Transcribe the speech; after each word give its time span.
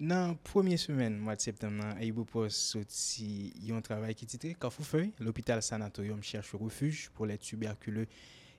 Nan 0.00 0.38
premier 0.48 0.78
semen, 0.80 1.18
mwad 1.20 1.42
septem 1.44 1.74
nan, 1.76 1.90
Ayibo 2.00 2.22
Post 2.24 2.70
soti 2.72 3.50
yon 3.68 3.82
travay 3.84 4.14
ki 4.16 4.24
titre 4.32 4.54
Kafoufeu, 4.56 5.10
l'Hopital 5.20 5.60
Sanatorium 5.60 6.22
Cherche 6.24 6.56
Refuge 6.56 7.10
pou 7.12 7.28
lè 7.28 7.36
tuberkuleux 7.36 8.08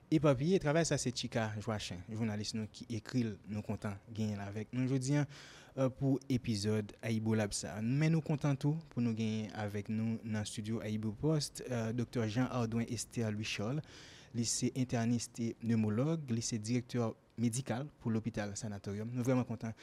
e 0.06 0.20
papye. 0.22 0.60
Travay 0.62 0.86
sa 0.86 1.00
se 1.02 1.10
Chika 1.10 1.48
Joachin, 1.56 1.98
jounalist 2.12 2.54
nou 2.54 2.70
ki 2.70 2.86
ekril 2.94 3.32
nou 3.50 3.66
kontan 3.66 3.96
genyen 4.14 4.38
avèk. 4.44 4.70
Nou 4.70 4.86
jodi 4.86 5.18
an 5.18 5.26
euh, 5.26 5.88
pou 5.90 6.20
epizod 6.30 6.94
Ayibo 7.02 7.34
Labsa. 7.34 7.74
Men 7.82 8.14
nou 8.14 8.22
kontan 8.22 8.54
tou 8.54 8.78
pou 8.94 9.02
nou 9.02 9.18
genyen 9.18 9.50
avek 9.64 9.90
nou 9.90 10.20
nan 10.22 10.46
studio 10.46 10.78
Ayibo 10.86 11.10
Post, 11.24 11.64
euh, 11.66 11.90
Dr. 11.90 12.28
Jean-Ardouin 12.28 12.86
Esther 12.86 13.34
Louis-Charles, 13.34 13.82
lise 14.30 14.70
interniste 14.78 15.56
pneumologue, 15.66 16.30
lise 16.30 16.62
direktor 16.62 17.16
medikal 17.34 17.90
pou 17.98 18.14
l'Hopital 18.14 18.54
Sanatorium. 18.54 19.10
Nou 19.10 19.26
vreman 19.26 19.50
kontan. 19.50 19.74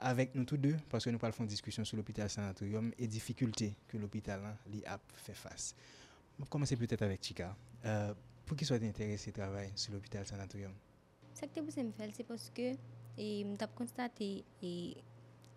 Avec 0.00 0.34
nous 0.34 0.44
tous 0.44 0.56
deux, 0.56 0.76
parce 0.88 1.04
que 1.04 1.10
nous 1.10 1.18
parlons 1.18 1.44
de 1.44 1.48
discussion 1.48 1.84
sur 1.84 1.96
l'hôpital 1.96 2.30
sanatorium 2.30 2.92
et 2.98 3.06
difficultés 3.06 3.74
que 3.88 3.96
l'hôpital 3.96 4.40
hein, 4.44 4.56
a 4.86 4.98
fait 5.16 5.34
face. 5.34 5.74
On 6.38 6.42
va 6.44 6.48
commencer 6.48 6.76
peut-être 6.76 7.02
avec 7.02 7.22
Chika. 7.22 7.56
Euh, 7.84 8.14
pour 8.46 8.56
qu'il 8.56 8.66
soit 8.66 8.82
intéressé 8.82 9.30
à 9.30 9.32
travailler 9.32 9.72
sur 9.74 9.92
l'hôpital 9.92 10.24
sanatorium 10.24 10.72
Ce 11.34 11.44
que 11.44 11.60
je 11.66 11.90
faire, 11.90 12.08
c'est 12.14 12.24
parce 12.24 12.50
que 12.54 12.72
j'ai 13.18 13.46
constaté 13.74 14.44
la 14.62 14.94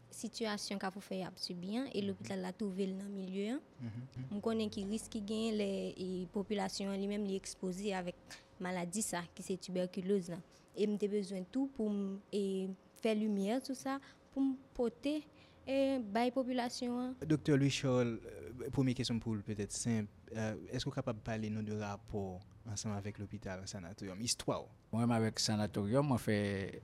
situation 0.09 0.77
qu'a 0.77 0.91
fait 0.91 1.23
bien 1.54 1.85
et 1.94 2.02
l'hôpital 2.02 2.44
a 2.44 2.52
trouvé 2.52 2.88
dans 2.88 3.05
le 3.05 3.12
milieu. 3.12 3.62
Je 4.32 4.40
connais 4.40 4.68
qu'il 4.68 4.90
risque 4.90 5.13
de 5.13 5.55
les 5.55 6.27
populations 6.34 6.91
lui-même 6.91 7.23
les 7.26 7.35
exposer 7.35 7.94
avec 7.94 8.16
maladie 8.60 9.02
ça 9.02 9.21
qui 9.34 9.44
c'est 9.44 9.58
tuberculose 9.58 10.30
là. 10.30 10.38
Et 10.76 10.88
j'ai 10.99 11.08
besoin 11.08 11.40
de 11.40 11.46
tout 11.52 11.68
pour 11.68 11.91
faire 12.32 13.16
lumière 13.16 13.62
tout 13.62 13.76
ça 13.76 13.99
pour 14.31 14.44
porter 14.73 15.23
et 15.67 15.99
la 16.13 16.31
population. 16.31 17.16
Docteur 17.26 17.58
Louis 17.58 17.70
Charles, 17.70 18.20
euh, 18.26 18.70
première 18.71 18.95
question 18.95 19.20
pour 19.20 19.35
peut-être 19.46 19.71
simple. 19.71 20.10
Euh, 20.35 20.55
est-ce 20.71 20.85
que 20.85 20.90
vous 20.90 20.93
êtes 20.93 20.96
capable 20.96 21.20
de 21.20 21.24
parler 21.24 21.49
de 21.49 21.79
rapport 21.79 22.40
ensemble 22.70 22.96
avec 22.96 23.20
l'hôpital 23.20 23.62
sanatorium? 23.68 24.20
Histoire 24.21 24.65
Moi, 24.91 25.04
avec 25.13 25.35
le 25.35 25.41
sanatorium, 25.41 26.13
je 26.13 26.18
fais, 26.24 26.82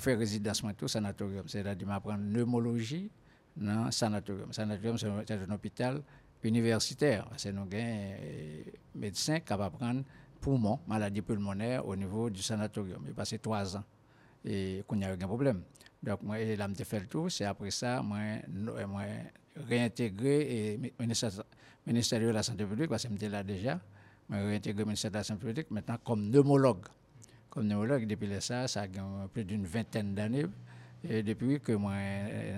fais 0.00 0.14
résidence 0.14 0.62
au 0.80 0.88
sanatorium. 0.88 1.48
C'est-à-dire 1.48 1.86
que 1.86 1.92
je 1.92 2.00
prends 2.00 2.16
pneumologie 2.16 3.10
dans 3.56 3.86
le 3.86 3.90
sanatorium. 3.90 4.48
Le 4.48 4.52
sanatorium, 4.52 4.98
c'est 4.98 5.32
un 5.32 5.50
hôpital 5.50 6.02
universitaire. 6.44 7.28
C'est 7.36 7.52
nous 7.52 7.68
euh, 7.72 8.62
médecins 8.94 9.40
capables 9.40 9.74
de 9.74 9.78
prendre 9.78 10.02
poumon, 10.40 10.80
maladie 10.86 11.22
pulmonaire 11.22 11.86
au 11.86 11.96
niveau 11.96 12.30
du 12.30 12.42
sanatorium. 12.42 13.02
J'ai 13.06 13.14
passé 13.14 13.38
trois 13.38 13.76
ans 13.76 13.84
et 14.44 14.82
qu'on 14.86 14.96
n'y 14.96 15.04
a 15.04 15.14
aucun 15.14 15.26
problème. 15.26 15.62
Donc, 16.02 16.22
moi, 16.22 16.36
j'ai 16.38 16.84
fait 16.84 17.00
le 17.00 17.06
tour. 17.06 17.30
C'est 17.30 17.44
après 17.44 17.70
ça, 17.70 18.02
moi, 18.02 18.18
moi 18.88 19.02
réintégré 19.56 20.78
le 20.78 20.90
ministère 21.86 22.20
de 22.20 22.28
la 22.28 22.42
Santé 22.42 22.64
publique, 22.64 22.88
parce 22.88 23.04
que 23.04 23.10
j'étais 23.10 23.28
là 23.28 23.42
déjà. 23.42 23.80
Moi, 24.28 24.38
réintégré 24.38 24.80
le 24.80 24.86
ministère 24.86 25.10
de 25.10 25.16
la 25.16 25.24
Santé 25.24 25.46
publique 25.46 25.70
maintenant 25.70 25.98
comme 26.04 26.30
pneumologue. 26.30 26.86
Comme 27.50 27.64
pneumologue, 27.64 28.06
depuis 28.06 28.28
ça, 28.40 28.66
ça 28.66 28.82
a 28.82 29.28
plus 29.32 29.44
d'une 29.44 29.64
vingtaine 29.64 30.14
d'années. 30.14 30.46
Et 31.04 31.22
depuis 31.22 31.60
que 31.60 31.72
moi, 31.72 31.94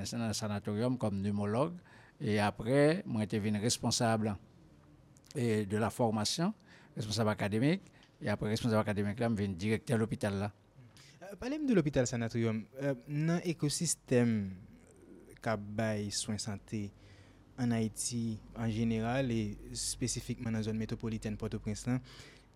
je 0.01 0.05
suis 0.05 0.17
dans 0.17 0.29
le 0.29 0.33
sanatorium 0.33 0.97
comme 0.97 1.21
pneumologue, 1.21 1.75
et 2.21 2.39
après, 2.39 3.03
moi, 3.05 3.25
venu 3.31 3.59
responsable 3.59 4.37
de 5.35 5.77
la 5.77 5.91
formation, 5.91 6.55
responsable 6.97 7.31
académique, 7.31 7.83
et 8.23 8.29
après 8.29 8.49
responsable 8.49 8.81
académique, 8.81 9.19
là, 9.19 9.29
je 9.31 9.43
suis 9.43 9.49
directeur 9.49 9.97
de 9.97 10.01
l'hôpital 10.01 10.35
là. 10.39 10.53
Parlez-moi 11.39 11.69
de 11.69 11.75
l'hôpital 11.75 12.07
sanatorium. 12.07 12.65
Euh, 12.83 12.95
dans 13.09 13.41
l'écosystème 13.45 14.51
qui 15.43 16.11
soins 16.11 16.39
santé 16.39 16.91
en 17.59 17.71
Haïti 17.71 18.39
en 18.57 18.69
général 18.69 19.31
et 19.31 19.57
spécifiquement 19.73 20.51
dans 20.51 20.59
la 20.59 20.63
zone 20.63 20.77
métropolitaine 20.77 21.37
Port-au-Prince, 21.37 21.87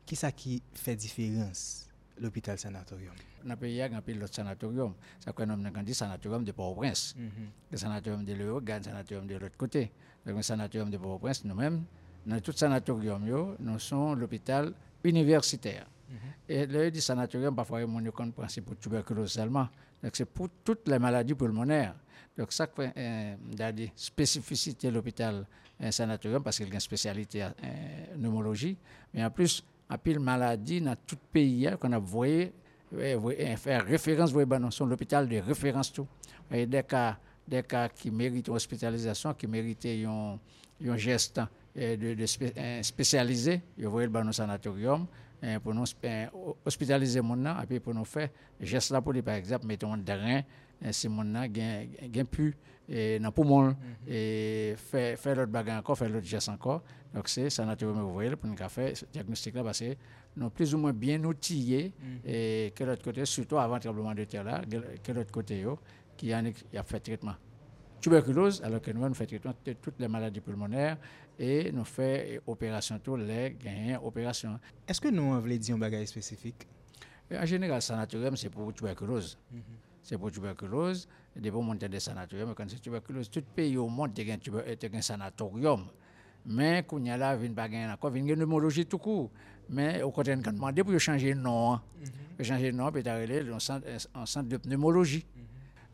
qui 0.04 0.16
ça 0.16 0.32
qui 0.32 0.62
fait 0.74 0.96
différence 0.96 1.88
l'hôpital 2.20 2.58
sanatorium? 2.58 3.14
Dans 3.44 3.50
le 3.50 3.56
pays, 3.56 3.74
il 3.74 3.76
y 3.76 3.82
a 3.82 3.86
un 3.86 4.00
pilote 4.00 4.34
sanatorium. 4.34 4.94
Ça 5.20 5.32
qu'on 5.32 5.48
a 5.50 5.82
dit 5.82 5.94
sanatorium 5.94 6.44
de 6.44 6.52
Port-au-Prince. 6.52 7.14
Mhm. 7.16 7.30
Le 7.70 7.76
sanatorium 7.76 8.24
de 8.24 8.32
l'Euro, 8.34 8.60
le 8.60 8.82
sanatorium 8.82 9.26
de 9.26 9.36
l'autre 9.36 9.56
côté. 9.56 9.90
le 10.24 10.42
sanatorium 10.42 10.90
de 10.90 10.98
Port-au-Prince, 10.98 11.44
nous-mêmes, 11.44 11.84
dans 12.26 12.40
tout 12.40 12.52
sanatorium, 12.52 13.24
nous 13.60 13.78
sommes 13.78 14.18
l'hôpital 14.18 14.72
universitaire. 15.04 15.86
Mm-hmm. 16.10 16.14
Et 16.48 16.66
le 16.66 17.00
sanatorium, 17.00 17.54
parfois, 17.54 17.80
on 17.80 18.00
ne 18.00 18.10
compte 18.10 18.34
principe 18.34 18.64
pour 18.66 18.76
tuberculose 18.78 19.32
seulement. 19.32 19.68
Donc, 20.02 20.12
c'est 20.14 20.24
pour 20.24 20.48
toutes 20.64 20.88
les 20.88 20.98
maladies 20.98 21.34
pulmonaires. 21.34 21.94
Donc, 22.36 22.52
ça 22.52 22.66
fait 22.66 22.92
euh, 22.96 23.86
spécificité 23.96 24.88
de 24.88 24.94
l'hôpital 24.94 25.44
sanatorium 25.90 26.42
parce 26.42 26.56
qu'il 26.56 26.68
y 26.68 26.70
a 26.70 26.74
une 26.74 26.80
spécialité 26.80 27.44
en 27.44 27.48
euh, 27.64 28.14
pneumologie. 28.16 28.76
Mais 29.14 29.24
en 29.24 29.30
plus, 29.30 29.62
en 29.88 29.98
pile 29.98 30.20
maladie 30.20 30.80
dans 30.80 30.94
tout 31.06 31.16
le 31.16 31.28
pays 31.32 31.66
hein, 31.66 31.76
qu'on 31.76 31.92
a 31.92 31.98
voyé, 31.98 32.52
faire 33.56 33.84
référence, 33.84 34.32
voyez, 34.32 34.48
c'est 34.70 34.84
l'hôpital 34.84 35.28
de 35.28 35.38
référence 35.38 35.92
tout. 35.92 36.06
Et 36.50 36.66
des 36.66 36.82
cas, 36.82 37.18
des 37.46 37.62
cas 37.62 37.88
qui 37.88 38.10
méritent 38.10 38.48
hospitalisation, 38.48 39.34
qui 39.34 39.46
méritent 39.46 39.86
un, 40.06 40.38
geste 40.96 41.40
euh, 41.76 41.96
de, 41.96 42.14
de, 42.14 42.82
spécialisé, 42.82 43.62
vous 43.78 43.90
voyez, 43.90 44.08
le 44.08 44.32
sanatorium. 44.32 45.06
Eh, 45.40 45.58
pour 45.60 45.72
nous 45.72 45.84
eh, 46.02 46.26
hospitaliser 46.64 47.20
mon 47.20 47.36
pour 47.84 47.94
nous 47.94 48.04
faire 48.04 48.28
geste 48.60 48.90
là 48.90 49.00
pour 49.00 49.12
lui 49.12 49.22
par 49.22 49.34
exemple 49.36 49.66
mettons 49.66 49.92
un 49.92 49.98
drain 49.98 50.40
eh, 50.82 50.92
si 50.92 51.08
mon 51.08 51.22
gain 51.46 51.86
gain 52.10 52.24
pu 52.24 52.56
et 52.88 53.20
dans 53.20 53.30
poumon 53.30 53.68
mhm. 53.68 53.76
et 54.08 54.74
faire 54.76 55.16
faire 55.16 55.36
l'autre 55.36 55.52
bagarre 55.52 55.78
encore 55.78 55.96
faire 55.96 56.08
l'autre 56.08 56.26
geste 56.26 56.48
encore 56.48 56.82
donc 57.14 57.28
c'est 57.28 57.50
ça 57.50 57.64
naturellement 57.64 58.02
vous 58.02 58.14
voyez 58.14 58.34
pour 58.34 58.48
nous 58.50 58.56
faire 58.68 58.92
diagnostic 59.12 59.54
là 59.54 59.62
parce 59.62 59.78
que 59.78 59.94
nous 60.36 60.50
plus 60.50 60.74
ou 60.74 60.78
moins 60.78 60.92
bien 60.92 61.22
outillés 61.22 61.92
mhm. 62.02 62.18
et 62.24 62.72
que 62.74 62.82
l'autre 62.82 63.04
côté 63.04 63.24
surtout 63.24 63.58
avant 63.58 63.76
le 63.76 63.80
tremblement 63.80 64.14
de 64.16 64.24
terre 64.24 64.42
là 64.42 64.62
que 65.04 65.12
l'autre 65.12 65.30
côté 65.30 65.60
yo 65.60 65.78
qui 66.16 66.32
a, 66.32 66.38
a 66.74 66.82
fait 66.82 66.98
traitement 66.98 67.36
tuberculose, 68.00 68.62
alors 68.62 68.80
que 68.80 68.90
nous, 68.90 69.00
nous 69.06 69.14
faisons 69.14 69.26
traitement 69.26 69.54
de 69.64 69.72
toutes 69.74 69.98
les 69.98 70.08
maladies 70.08 70.40
pulmonaires 70.40 70.96
e 71.38 71.70
nou 71.74 71.86
fè 71.86 72.40
operasyon 72.50 73.00
tou 73.06 73.16
lè 73.16 73.52
genyen 73.62 74.02
operasyon. 74.02 74.58
Eske 74.90 75.12
nou 75.14 75.36
an 75.36 75.44
vle 75.44 75.58
di 75.62 75.70
yon 75.72 75.80
bagay 75.82 76.06
spesifik? 76.10 76.66
E, 77.28 77.36
en 77.36 77.46
general, 77.46 77.82
sanatorium 77.82 78.36
se 78.36 78.50
pou 78.50 78.72
tuberkulose. 78.72 79.36
Mm 79.50 79.58
-hmm. 79.58 79.84
Se 80.02 80.18
pou 80.18 80.30
tuberkulose, 80.30 81.06
e 81.36 81.40
depo 81.40 81.58
bon 81.58 81.66
monten 81.66 81.90
de 81.90 82.00
sanatorium, 82.00 82.54
kon 82.54 82.68
se 82.68 82.78
tuberkulose, 82.78 83.30
tout 83.30 83.44
peyi 83.54 83.76
ou 83.78 83.88
mont 83.88 84.08
te 84.08 84.24
gen, 84.24 84.40
gen 84.40 85.02
sanatorium. 85.02 85.88
Men, 86.44 86.84
koun 86.84 87.06
ya 87.06 87.16
la 87.16 87.36
vin 87.36 87.54
bagen 87.54 87.90
akon, 87.90 88.12
vin 88.12 88.26
gen 88.26 88.36
pneumologi 88.36 88.84
tout 88.84 89.00
kou. 89.00 89.30
Men, 89.68 90.02
ou 90.02 90.10
kote 90.10 90.34
n 90.34 90.42
kan 90.42 90.56
mande 90.56 90.82
pou 90.82 90.92
yo 90.92 90.98
chanje 90.98 91.34
non 91.34 91.74
an. 91.74 91.80
Mm 91.98 92.04
-hmm. 92.04 92.38
Yo 92.38 92.44
chanje 92.44 92.72
non, 92.72 92.92
pe 92.92 93.02
ta 93.02 93.14
rele, 93.14 93.52
an 93.52 94.26
sant 94.26 94.48
de 94.48 94.58
pneumologi. 94.58 95.24
Mm 95.24 95.42
-hmm. 95.42 95.48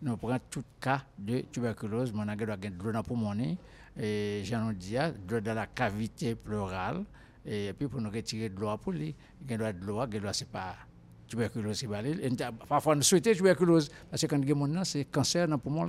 Nou 0.05 0.17
pran 0.17 0.41
tout 0.51 0.67
ka 0.81 0.99
de 1.17 1.43
tuberkulose, 1.53 2.13
moun 2.13 2.29
an 2.29 2.39
gen 2.39 2.47
do 2.47 2.53
a 2.53 2.59
gen 2.61 2.79
drona 2.79 3.03
pou 3.03 3.17
mouni. 3.17 3.59
Et 3.97 4.43
j'en 4.45 4.71
ai 4.71 4.75
dit, 4.75 4.97
de 5.29 5.51
la 5.51 5.67
cavité 5.67 6.35
pleurale, 6.35 7.05
et 7.47 7.73
puis 7.73 7.89
pour 7.89 8.01
nous 8.01 8.11
retirer 8.11 8.49
de 8.49 8.59
l'eau 8.59 8.77
pour 8.79 8.93
lui, 8.93 9.15
il 9.49 9.59
doit 9.59 9.73
de 9.73 9.85
l'eau, 9.85 10.03
il 10.13 10.21
doit 10.21 10.33
c'est 10.33 10.49
pas 10.49 10.75
tuberculose, 11.27 11.79
c'est 11.79 11.89
pas 11.89 12.03
Parfois, 12.69 12.97
nous 12.97 13.03
souhaitons 13.03 13.33
tuberculose, 13.33 13.91
parce 14.11 14.23
que 14.23 14.27
quand 14.27 14.41
il 14.41 14.49
y 14.49 14.79
a 14.79 14.85
c'est 14.85 15.05
cancer 15.07 15.47
dans 15.47 15.57
le 15.57 15.61
poumon. 15.61 15.89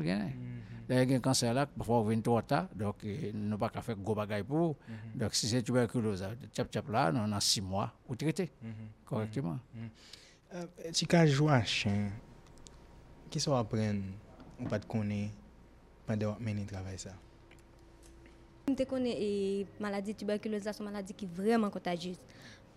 Il 0.88 0.96
y 0.96 1.00
a 1.00 1.02
un 1.02 1.20
cancer 1.20 1.52
là, 1.52 1.66
parfois, 1.66 2.02
on 2.02 2.04
vient 2.04 2.22
trop 2.22 2.42
tard, 2.42 2.68
donc 2.76 3.04
nous 3.04 3.50
n'avons 3.50 3.70
pas 3.70 3.82
faire 3.82 3.96
gros 3.96 4.14
bagaille 4.14 4.44
pour. 4.44 4.78
Mhm. 4.88 5.20
Donc, 5.20 5.34
si 5.34 5.48
c'est 5.48 5.64
tuberculose, 5.64 6.24
tchap 6.54 6.72
tchap 6.72 6.88
là, 6.90 7.12
nous 7.12 7.20
avons 7.22 7.40
six 7.40 7.62
mois 7.62 7.92
pour 8.06 8.16
traiter 8.16 8.52
mhm. 8.62 8.72
correctement. 9.04 9.60
Si 10.92 11.08
quand 11.08 11.26
je 11.26 11.36
vois 11.36 11.64
qui 13.30 13.40
sont 13.40 13.56
apprendre 13.56 14.02
ou 14.60 14.66
pas 14.66 14.80
de 14.80 14.86
connaître 14.86 15.34
pendant 16.06 16.38
mener 16.40 16.66
travail 16.66 17.00
ça? 17.00 17.12
Je 18.68 18.84
connais 18.84 19.66
la 19.80 19.88
maladie 19.90 20.16
tuberculose, 20.16 20.64
c'est 20.64 20.80
une 20.80 20.86
maladie 20.86 21.14
qui 21.14 21.26
est 21.26 21.36
vraiment 21.36 21.70
contagieuse. 21.70 22.18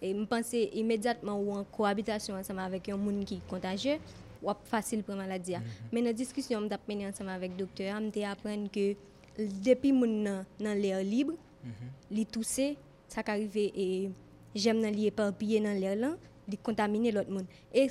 Et 0.03 0.15
je 0.15 0.25
pense 0.25 0.53
immédiatement 0.53 1.41
ou 1.41 1.53
en 1.53 1.65
cohabitation 1.65 2.35
ensemble 2.35 2.61
avec 2.61 2.89
un 2.91 2.97
monde 2.97 3.25
qui 3.25 3.37
est 3.37 3.49
contagieux, 3.49 3.97
ou 4.43 4.51
facile 4.65 5.03
pour 5.03 5.15
la 5.15 5.23
maladie. 5.23 5.53
Mm 5.57 5.61
-hmm. 5.61 5.89
Mais 5.93 6.01
dans 6.01 6.07
la 6.09 6.13
discussion, 6.13 6.61
je 6.61 6.77
mené 6.89 7.07
ensemble 7.09 7.31
avec 7.31 7.53
le 7.53 7.57
docteur, 7.65 8.01
je 8.15 8.23
apprendre 8.23 8.71
que 8.71 8.95
depuis 9.65 9.93
que 9.93 10.43
dans 10.65 10.75
l'air 10.83 11.03
libre, 11.03 11.33
mm 11.33 11.71
-hmm. 11.71 12.17
les 12.17 12.27
tousser, 12.27 12.77
ça 13.09 13.23
arrive 13.27 13.57
et 13.57 14.11
j'aime 14.55 14.83
dans 14.83 14.95
l'éparpiller 14.95 15.61
dans 15.61 15.79
l'air 15.81 15.97
là, 15.97 16.11
de 16.49 16.57
contaminer 16.57 17.13
l'autre 17.13 17.31
monde. 17.31 17.47
Et 17.73 17.89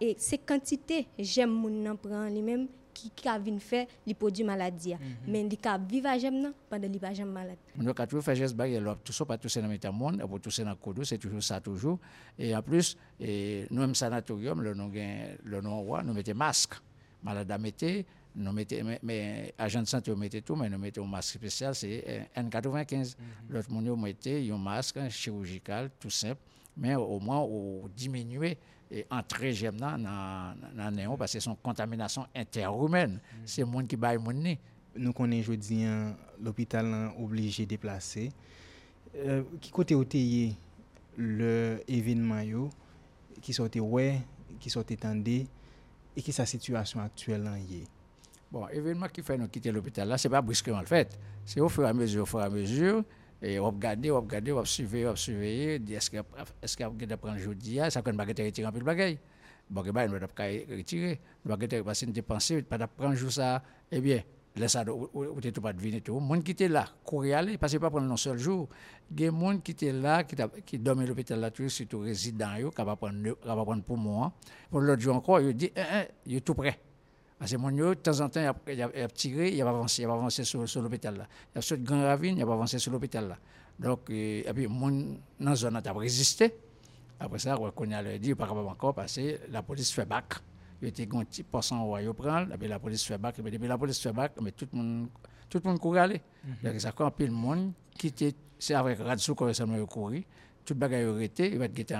et 0.00 0.14
ces 0.18 0.38
quantités 0.38 1.06
j'aime 1.18 1.50
mon 1.50 1.96
prend 1.96 2.28
lui-même 2.28 2.68
qui 2.92 3.28
a 3.28 3.38
vinn 3.38 3.58
faire 3.58 3.86
produits 4.18 4.44
maladie. 4.44 4.94
Mm 4.94 4.98
mais 5.28 5.46
il 5.50 5.68
a 5.68 5.78
vivre 5.78 6.08
à 6.08 6.18
j'aime 6.18 6.52
pendant 6.68 6.88
il 6.92 6.98
pas 7.00 7.12
jamais 7.12 7.32
malade. 7.32 7.56
On 7.78 7.86
a 7.86 8.06
toujours 8.06 8.24
fait 8.24 8.36
geste 8.36 8.54
bagarre 8.56 8.96
tout 9.02 9.12
ça 9.12 9.24
pas 9.24 9.38
tout 9.38 9.48
ça 9.48 9.60
dans 9.60 9.92
monde 9.92 10.22
pour 10.28 10.40
tout 10.40 10.50
ça 10.50 10.64
dans 10.64 10.74
codo 10.76 11.04
c'est 11.04 11.18
toujours 11.18 11.42
ça 11.42 11.60
toujours. 11.60 11.98
Et 12.38 12.54
en 12.54 12.62
plus 12.62 12.96
et 13.20 13.66
nous 13.70 13.80
même 13.80 13.94
sanatorium 13.94 14.60
le 14.62 14.74
nom 14.74 14.90
le 15.44 15.60
nom 15.60 15.82
roi 15.82 16.02
nous 16.02 16.12
mettons 16.12 16.34
masque. 16.34 16.74
Malade 17.22 17.50
à 17.52 17.58
mettre 17.58 18.04
nous 18.34 18.52
mettons, 18.52 18.76
mais, 19.02 19.54
agent 19.58 19.82
de 19.82 19.86
santé, 19.86 20.10
nous 20.10 20.16
mettons 20.16 20.40
tout, 20.40 20.56
mais 20.56 20.68
nous 20.68 20.78
mettons 20.78 21.04
un 21.04 21.08
masque 21.08 21.34
spécial, 21.34 21.74
c'est 21.74 22.04
euh, 22.36 22.42
N95. 22.42 23.16
L'autre 23.48 23.70
monde, 23.70 23.84
nous 23.84 23.96
mettons 23.96 24.30
un 24.54 24.58
masque 24.58 24.98
chirurgical, 25.10 25.90
tout 26.00 26.10
simple, 26.10 26.40
men 26.76 26.98
ou 27.00 27.20
mwen 27.22 27.42
ou 27.42 27.90
diminue 27.96 28.54
entre 29.12 29.52
jem 29.56 29.78
nan 29.80 30.04
nan 30.04 30.96
neon, 30.96 31.16
parce 31.16 31.40
son 31.40 31.56
kontaminasyon 31.64 32.28
interroumen, 32.36 33.18
mm. 33.18 33.46
se 33.48 33.64
moun 33.64 33.88
ki 33.88 33.98
bay 34.00 34.20
moun 34.20 34.42
ni. 34.44 34.58
Nou 34.92 35.16
konen 35.16 35.40
jodi 35.40 35.82
an, 35.88 36.12
l'opital 36.44 36.90
an 36.92 37.06
oblige 37.22 37.64
deplase. 37.68 38.28
Euh, 39.16 39.40
ki 39.64 39.72
kote 39.72 39.96
ou 39.96 40.04
te 40.08 40.20
ye 40.20 40.52
le 41.16 41.80
evinman 41.90 42.44
yo, 42.44 42.68
ki 43.42 43.56
sote 43.56 43.80
we, 43.80 44.14
ki 44.60 44.72
sote 44.72 44.96
tende, 45.00 45.42
e 46.12 46.24
ki 46.24 46.34
sa 46.36 46.44
situasyon 46.48 47.04
aktuel 47.04 47.48
an 47.48 47.60
ye? 47.60 47.86
Bon, 48.52 48.66
evinman 48.68 49.08
ki 49.12 49.24
fè 49.24 49.38
nou 49.40 49.48
kite 49.52 49.72
l'opital 49.72 50.10
la, 50.12 50.20
se 50.20 50.28
pa 50.32 50.42
briskeman 50.44 50.84
l'fèt. 50.84 51.16
Se 51.48 51.60
ou 51.62 51.72
fè 51.72 51.86
a 51.88 51.94
mezur, 51.96 52.28
fè 52.28 52.44
a 52.44 52.50
mezur, 52.52 53.00
E 53.42 53.58
wap 53.58 53.74
gade, 53.82 54.06
wap 54.14 54.28
gade, 54.30 54.52
wap 54.54 54.68
suveye, 54.70 55.08
wap 55.08 55.18
suveye, 55.18 55.80
di 55.82 55.96
eske 55.98 56.20
ap 56.22 56.92
gade 56.94 57.16
pran 57.18 57.40
jodi 57.42 57.80
ya, 57.80 57.88
sa 57.90 57.98
kon 58.06 58.14
bagete 58.14 58.46
retire 58.46 58.68
anpil 58.70 58.86
bagay. 58.86 59.16
Bon, 59.66 59.80
bagay 59.80 59.94
ba, 59.96 60.04
nou 60.06 60.14
wad 60.14 60.28
ap 60.28 60.36
ka 60.38 60.46
retire, 60.46 61.16
nou 61.42 61.50
bagete 61.50 61.80
repasin 61.80 62.14
depanse, 62.14 62.60
pat 62.70 62.86
ap 62.86 62.94
pran 62.94 63.18
jou 63.18 63.34
sa, 63.34 63.56
eh 63.90 63.98
ebyen, 63.98 64.22
lè 64.54 64.68
sa 64.70 64.84
ou 64.86 65.42
te 65.42 65.50
tou 65.50 65.64
pa 65.64 65.72
devine 65.74 65.98
tou. 66.06 66.22
Moun 66.22 66.46
ki 66.46 66.54
te 66.54 66.70
la, 66.70 66.84
kouri 67.02 67.34
ale, 67.34 67.58
pase 67.58 67.82
pa 67.82 67.90
pran 67.90 68.06
non 68.06 68.20
sol 68.20 68.38
jou, 68.38 68.68
gen 69.10 69.34
moun 69.34 69.58
ki 69.58 69.74
te 69.74 69.90
la, 69.90 70.20
ki 70.22 70.78
domen 70.78 71.10
l'opital 71.10 71.42
la 71.42 71.50
tou, 71.50 71.66
si 71.66 71.88
tou 71.90 72.06
rezid 72.06 72.38
dan 72.38 72.60
yo, 72.62 72.70
ka 72.70 72.86
pa 72.86 72.94
pran 72.94 73.82
pou 73.82 73.98
moun, 73.98 74.30
pou 74.70 74.86
l'ot 74.86 75.02
jou 75.02 75.18
anko, 75.18 75.42
yo 75.42 75.50
di, 75.50 75.74
eh, 75.74 75.98
eh, 75.98 76.08
yo 76.30 76.46
tou 76.46 76.62
pre. 76.62 76.78
Parce 77.42 77.50
que 77.50 77.56
mon 77.56 77.72
de 77.72 77.94
temps 77.94 78.20
en 78.20 78.28
temps, 78.28 78.54
il 78.68 78.80
a, 78.80 78.88
il 78.94 79.02
a 79.02 79.08
tiré, 79.08 79.48
il 79.48 79.60
a 79.62 79.68
avancé, 79.68 80.02
il 80.02 80.04
a 80.08 80.12
avancé 80.12 80.44
sur, 80.44 80.68
sur 80.68 80.80
l'hôpital 80.80 81.16
là. 81.16 81.26
Il 81.52 81.58
a 81.58 81.60
sauté 81.60 81.82
grand 81.82 82.00
ravine, 82.00 82.36
il 82.36 82.40
a 82.40 82.44
avancé 82.44 82.78
sur 82.78 82.92
l'hôpital 82.92 83.26
là. 83.30 83.36
Donc, 83.80 84.10
et, 84.10 84.44
puis, 84.54 84.68
mon, 84.68 85.18
dans 85.40 85.50
la 85.50 85.56
zone, 85.56 85.74
a 85.74 85.92
résisté. 85.92 86.54
Après 87.18 87.40
ça, 87.40 87.58
on 87.58 87.90
a 87.90 88.18
dit, 88.18 88.36
pas 88.36 88.46
capable 88.46 88.68
encore 88.68 88.94
parce 88.94 89.16
que 89.16 89.40
la 89.50 89.60
police 89.60 89.90
fait 89.90 90.04
bac. 90.04 90.34
Il 90.80 90.86
était 90.86 91.08
un 91.12 91.24
petit 91.24 91.42
pourcent 91.42 91.84
prend, 92.14 92.42
et 92.42 92.56
puis 92.56 92.68
la 92.68 92.78
police 92.78 93.02
fait 93.02 93.18
bac, 93.18 93.36
et 93.36 93.42
puis 93.42 93.58
la 93.58 93.76
police 93.76 93.98
fait 93.98 94.12
bac, 94.12 94.34
mais 94.40 94.52
tout 94.52 94.68
le 94.72 94.78
monde, 94.78 95.08
tout 95.50 95.60
le 95.64 95.68
monde 95.68 95.80
court 95.80 95.96
aller. 95.96 96.22
Mm 96.44 96.50
-hmm. 96.62 96.78
Ça 96.78 96.92
fait 96.92 97.26
le 97.26 97.32
monde 97.32 97.72
qui 97.98 98.06
était, 98.06 98.36
c'est 98.56 98.74
avec 98.74 99.00
Radsou 99.00 99.34
qu'on 99.34 99.48
a 99.48 99.86
couru, 99.86 100.24
tout 100.64 100.74
le 100.74 100.80
monde 100.80 100.94
a 100.94 101.10
arrêté, 101.10 101.50
il 101.50 101.58
va 101.58 101.64
être 101.64 101.92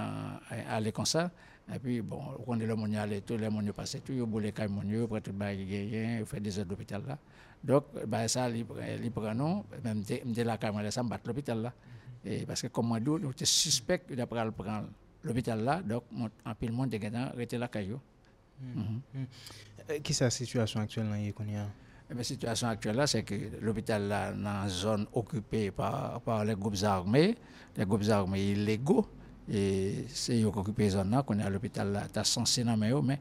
aller 0.69 0.93
comme 0.93 1.05
ça. 1.05 1.33
Et 1.75 1.79
puis, 1.79 2.01
bon, 2.03 2.21
on 2.47 2.59
est 2.59 2.67
le 2.67 2.75
monde 2.75 2.97
tout 3.25 3.37
le 3.37 3.49
monde 3.49 3.73
passé, 3.73 4.01
tout 4.01 4.13
le 4.13 4.27
monde 4.27 4.45
après 4.47 5.21
tout 5.21 5.31
le 5.33 5.39
monde 5.39 5.43
est 5.71 6.25
fait 6.25 6.41
des 6.41 6.59
heures 6.59 6.67
d'hôpital 6.67 7.03
là. 7.07 7.19
Donc, 7.63 7.85
bah, 8.07 8.27
ça, 8.27 8.51
il 8.51 8.65
prend 9.13 9.35
même 9.85 10.03
de 10.03 10.43
la 10.43 10.59
caméra, 10.59 10.91
ça 10.91 11.03
me 11.03 11.09
bat 11.09 11.21
l'hôpital 11.25 11.63
là. 11.63 11.73
Et 12.25 12.45
parce 12.45 12.63
que 12.63 12.67
comme 12.69 12.89
moi, 12.89 13.01
nous, 13.01 13.19
nous 13.19 13.33
suspect 13.45 14.03
d'après 14.11 14.45
le 14.45 14.51
prendre 14.51 14.89
l'hôpital 15.23 15.63
là, 15.63 15.81
donc, 15.83 16.05
en 16.45 16.55
pile 16.55 16.73
monde 16.73 16.93
est 16.95 17.15
arrêté 17.15 17.59
la 17.59 17.69
caillou. 17.69 18.01
Mm 18.61 18.83
-hmm. 19.15 20.03
Qui 20.03 20.13
est 20.13 20.21
la 20.21 20.31
situation 20.31 20.81
actuelle 20.81 21.09
dans 21.09 21.17
Yekonia? 21.17 21.67
Eh 22.11 22.15
la 22.15 22.23
situation 22.25 22.69
actuelle 22.69 22.97
là, 22.97 23.07
c'est 23.07 23.23
que 23.25 23.35
l'hôpital 23.61 24.03
là, 24.07 24.33
dans 24.33 24.65
une 24.65 24.69
zone 24.69 25.07
occupée 25.13 25.71
par, 25.71 26.21
par 26.21 26.45
les 26.45 26.55
groupes 26.55 26.83
armés, 26.85 27.37
les 27.77 27.87
groupes 27.87 28.09
armés 28.11 28.53
illégaux, 28.53 29.07
et 29.51 30.05
c'est 30.09 30.41
eux 30.43 30.51
qui 30.51 30.59
occupent 30.59 30.79
les 30.79 30.91
zones 30.91 31.11
là, 31.11 31.23
qu'on 31.23 31.39
est 31.39 31.43
à 31.43 31.51
l'hôpital 31.51 31.91
là, 31.93 32.03
t'as 32.13 32.25
censé 32.25 32.63
dans 32.63 32.77
mais 32.77 33.19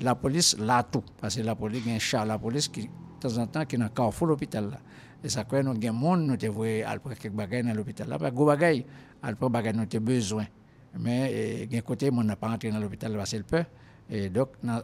la 0.00 0.14
police 0.14 0.56
l'a 0.58 0.82
tout, 0.82 1.02
parce 1.20 1.36
que 1.36 1.42
la 1.42 1.54
police, 1.54 1.82
il 1.84 1.90
y 1.90 1.92
a 1.92 1.96
un 1.96 1.98
chat 1.98 2.24
la 2.24 2.38
police 2.38 2.68
qui, 2.68 2.82
de 2.82 2.88
temps 3.20 3.38
en 3.38 3.46
temps, 3.46 3.64
qui 3.64 3.76
est 3.76 3.78
dans 3.78 3.84
le 3.86 4.26
l'hôpital 4.26 4.70
là. 4.70 4.78
Et 5.22 5.28
ça 5.28 5.44
fait 5.44 5.62
nous 5.62 5.70
avons 5.70 5.78
des 5.78 5.90
monde, 5.90 6.26
nous 6.26 6.36
devons 6.36 6.62
aller 6.62 6.98
prendre 6.98 7.16
quelques 7.16 7.34
bagages 7.34 7.64
dans 7.64 7.74
l'hôpital 7.74 8.08
là, 8.08 8.18
parce 8.18 8.32
que 8.32 8.44
bagages, 8.44 8.84
aller 9.22 9.34
prendre 9.34 9.52
bagages 9.52 9.74
nous 9.74 9.82
avons 9.82 10.04
besoin. 10.04 10.44
Mais, 10.98 11.66
d'un 11.66 11.80
côté, 11.80 12.10
on 12.12 12.22
n'a 12.22 12.36
pas 12.36 12.48
entré 12.48 12.70
dans 12.70 12.78
l'hôpital 12.78 13.12
parce 13.16 13.30
qu'il 13.30 13.42
peut. 13.42 13.64
Et 14.08 14.28
donc, 14.28 14.50
dans 14.62 14.82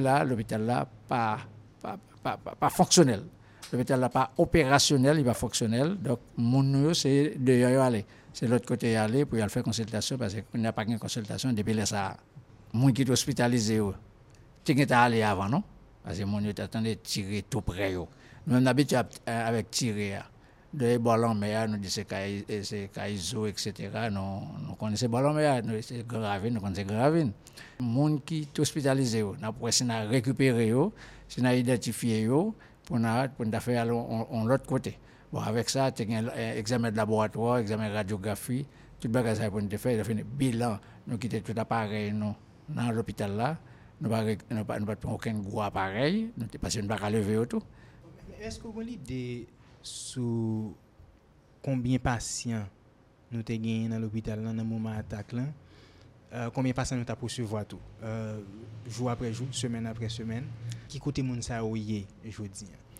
là, 0.00 0.24
l'hôpital 0.24 0.64
là, 0.64 0.88
pas, 1.06 1.38
pas, 1.80 1.98
pas, 2.22 2.36
pas, 2.36 2.54
pas 2.54 2.70
fonctionnel. 2.70 3.22
L'hôpital 3.72 4.00
là, 4.00 4.08
pas 4.08 4.32
opérationnel, 4.38 5.18
il 5.18 5.24
va 5.24 5.34
fonctionnel. 5.34 5.96
Donc, 5.98 6.18
mon 6.36 6.92
c'est 6.94 7.34
de 7.38 7.52
y 7.52 7.64
aller 7.64 8.04
c'est 8.32 8.46
l'autre 8.46 8.66
côté 8.66 8.96
aller 8.96 9.24
pour 9.24 9.38
aller 9.38 9.48
faire 9.48 9.62
consultation 9.62 10.16
parce 10.16 10.34
qu'on 10.34 10.58
n'a 10.58 10.72
pas 10.72 10.84
de 10.84 10.96
consultation 10.96 11.52
depuis 11.52 11.74
là 11.74 11.86
ça 11.86 12.16
moi 12.72 12.92
qui 12.92 13.02
est 13.02 13.10
hospitalisé 13.10 13.80
tu 14.64 14.72
es 14.72 14.92
allé 14.92 15.22
avant 15.22 15.48
non? 15.48 15.62
Parce 16.04 16.18
que 16.18 16.24
mon 16.24 16.40
de 16.40 16.94
tirer 16.94 17.44
tout 17.48 17.60
près 17.60 17.92
yo 17.92 18.08
nous 18.46 18.56
on 18.56 18.66
habitué 18.66 18.98
avec 19.26 19.70
tirer 19.70 20.18
de 20.72 20.98
ballon 20.98 21.34
mais 21.34 21.66
nous 21.68 21.76
dit 21.76 21.90
c'est 21.90 22.06
c'est 22.62 22.90
kaizo 22.92 23.46
etc 23.46 24.08
nous 24.10 24.42
nous 24.66 24.74
connaissons 24.74 25.08
ballon 25.08 25.32
mais 25.34 25.62
c'est 25.82 26.06
gravine 26.06 26.54
nous 26.54 26.60
connaissons 26.60 26.86
gravine 26.86 27.32
monde 27.78 28.24
qui 28.24 28.42
est 28.42 28.58
hospitalisé 28.58 29.24
essayer 29.66 29.90
de 29.90 30.08
récupérer 30.08 30.68
yo 30.68 30.92
c'est 31.28 31.42
identifier 31.58 32.22
yo 32.22 32.54
pour 32.84 32.98
pour 33.36 33.60
faire 33.60 33.86
on 33.88 34.44
l'autre 34.44 34.66
côté 34.66 34.98
Bon, 35.32 35.40
avèk 35.40 35.70
sa, 35.72 35.86
te 35.96 36.04
gen 36.04 36.26
examen 36.44 36.92
de 36.92 37.00
laboratoire, 37.00 37.62
examen 37.62 37.88
radiografi, 37.94 38.66
tout 39.00 39.08
bagay 39.08 39.38
sa 39.38 39.46
pou 39.48 39.62
nou 39.64 39.72
te 39.72 39.78
fè, 39.80 39.94
te 39.96 40.04
fè 40.04 40.16
nou 40.18 40.28
bilan, 40.36 40.76
nou 41.08 41.16
kite 41.20 41.40
tout 41.40 41.56
aparey 41.56 42.10
nou 42.12 42.36
nan 42.76 42.92
l'hôpital 42.92 43.32
la, 43.38 43.54
nou 43.96 44.12
pat 44.12 45.00
pou 45.00 45.14
ouken 45.14 45.40
gwo 45.46 45.62
aparey, 45.64 46.26
nou 46.36 46.52
te 46.52 46.60
pasè 46.60 46.84
nou 46.84 46.92
baka 46.92 47.08
leve 47.08 47.38
yo 47.38 47.46
tou. 47.48 47.64
Eskou 48.44 48.76
kon 48.76 48.84
li 48.84 48.98
de 49.00 49.22
sou 49.80 50.74
konbyen 51.64 52.04
pasyen 52.04 52.68
nou 53.32 53.40
te 53.40 53.56
gen 53.56 53.88
nan 53.94 54.04
l'hôpital 54.04 54.44
la 54.44 54.52
nan 54.52 54.68
mouman 54.68 55.00
atak 55.00 55.32
lan, 55.38 55.48
konbyen 56.52 56.74
euh, 56.74 56.80
pasyen 56.82 57.00
nou 57.00 57.08
ta 57.08 57.16
pou 57.16 57.32
suvo 57.32 57.56
atou, 57.56 57.80
euh, 58.04 58.36
jou 58.84 59.08
apre 59.08 59.32
jou, 59.32 59.48
semen 59.56 59.88
apre 59.88 60.12
semen, 60.12 60.44
ki 60.92 61.00
kote 61.00 61.24
moun 61.24 61.40
sa 61.40 61.64
ouye 61.64 62.04
jodi 62.28 62.68
an? 62.68 62.91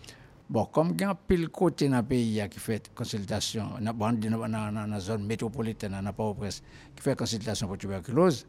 Bon, 0.53 0.67
comme 0.67 0.91
il 0.91 1.01
y 1.01 1.05
a 1.05 1.15
pile 1.15 1.49
côté 1.49 1.89
dans 1.89 1.97
le 1.97 2.03
pays 2.03 2.47
qui 2.51 2.59
fait 2.61 2.91
consultation, 2.95 3.71
dans 3.81 4.87
la 4.87 5.01
zone 5.01 5.25
métropolitaine, 5.25 5.99
dans 6.05 6.13
pas 6.13 6.35
presse, 6.35 6.63
qui 6.95 7.03
fait 7.03 7.17
consultation 7.17 7.67
pour 7.67 7.79
tuberculose, 7.79 8.47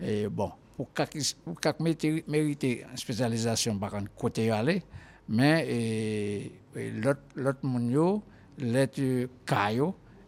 et 0.00 0.28
bon, 0.28 0.50
pour 0.74 0.88
chaque 0.96 1.78
mériter 1.78 2.86
une 2.90 2.96
spécialisation, 2.96 3.78
par 3.78 3.90
contre, 3.90 4.10
côté 4.16 4.50
aller, 4.50 4.82
mais 5.28 6.50
l'autre 6.74 7.58
monde, 7.64 8.22
l'autre 8.58 9.28
cas, 9.44 9.72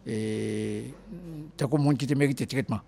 et 0.05 0.93
tant 1.57 1.67
que 1.67 1.77
monde 1.77 1.97
qui 1.97 2.05
te 2.05 2.13
mérite 2.13 2.47
traitement. 2.47 2.81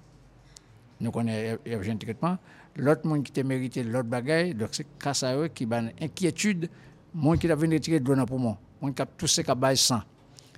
Nous 1.01 1.10
connaissons 1.10 1.58
le 1.65 1.98
traitement. 1.98 2.38
L'autre 2.75 3.08
monde 3.08 3.24
qui 3.24 3.32
te 3.32 3.41
mérite 3.41 3.77
l'autre 3.77 4.08
bagaille, 4.08 4.53
donc 4.53 4.70
c'est 4.74 4.86
cas 5.00 5.13
qui 5.56 5.67
a 5.72 5.79
une 5.79 5.91
inquiétude 6.00 6.70
moun 7.14 7.40
ki 7.40 7.50
ta 7.50 7.58
vin 7.60 7.74
retire 7.76 8.02
dron 8.04 8.22
nan 8.22 8.30
poumon, 8.30 8.58
moun 8.82 8.94
ki 8.96 9.04
ap 9.06 9.16
tousse 9.20 9.46
ka 9.46 9.56
bay 9.58 9.78
san, 9.80 10.04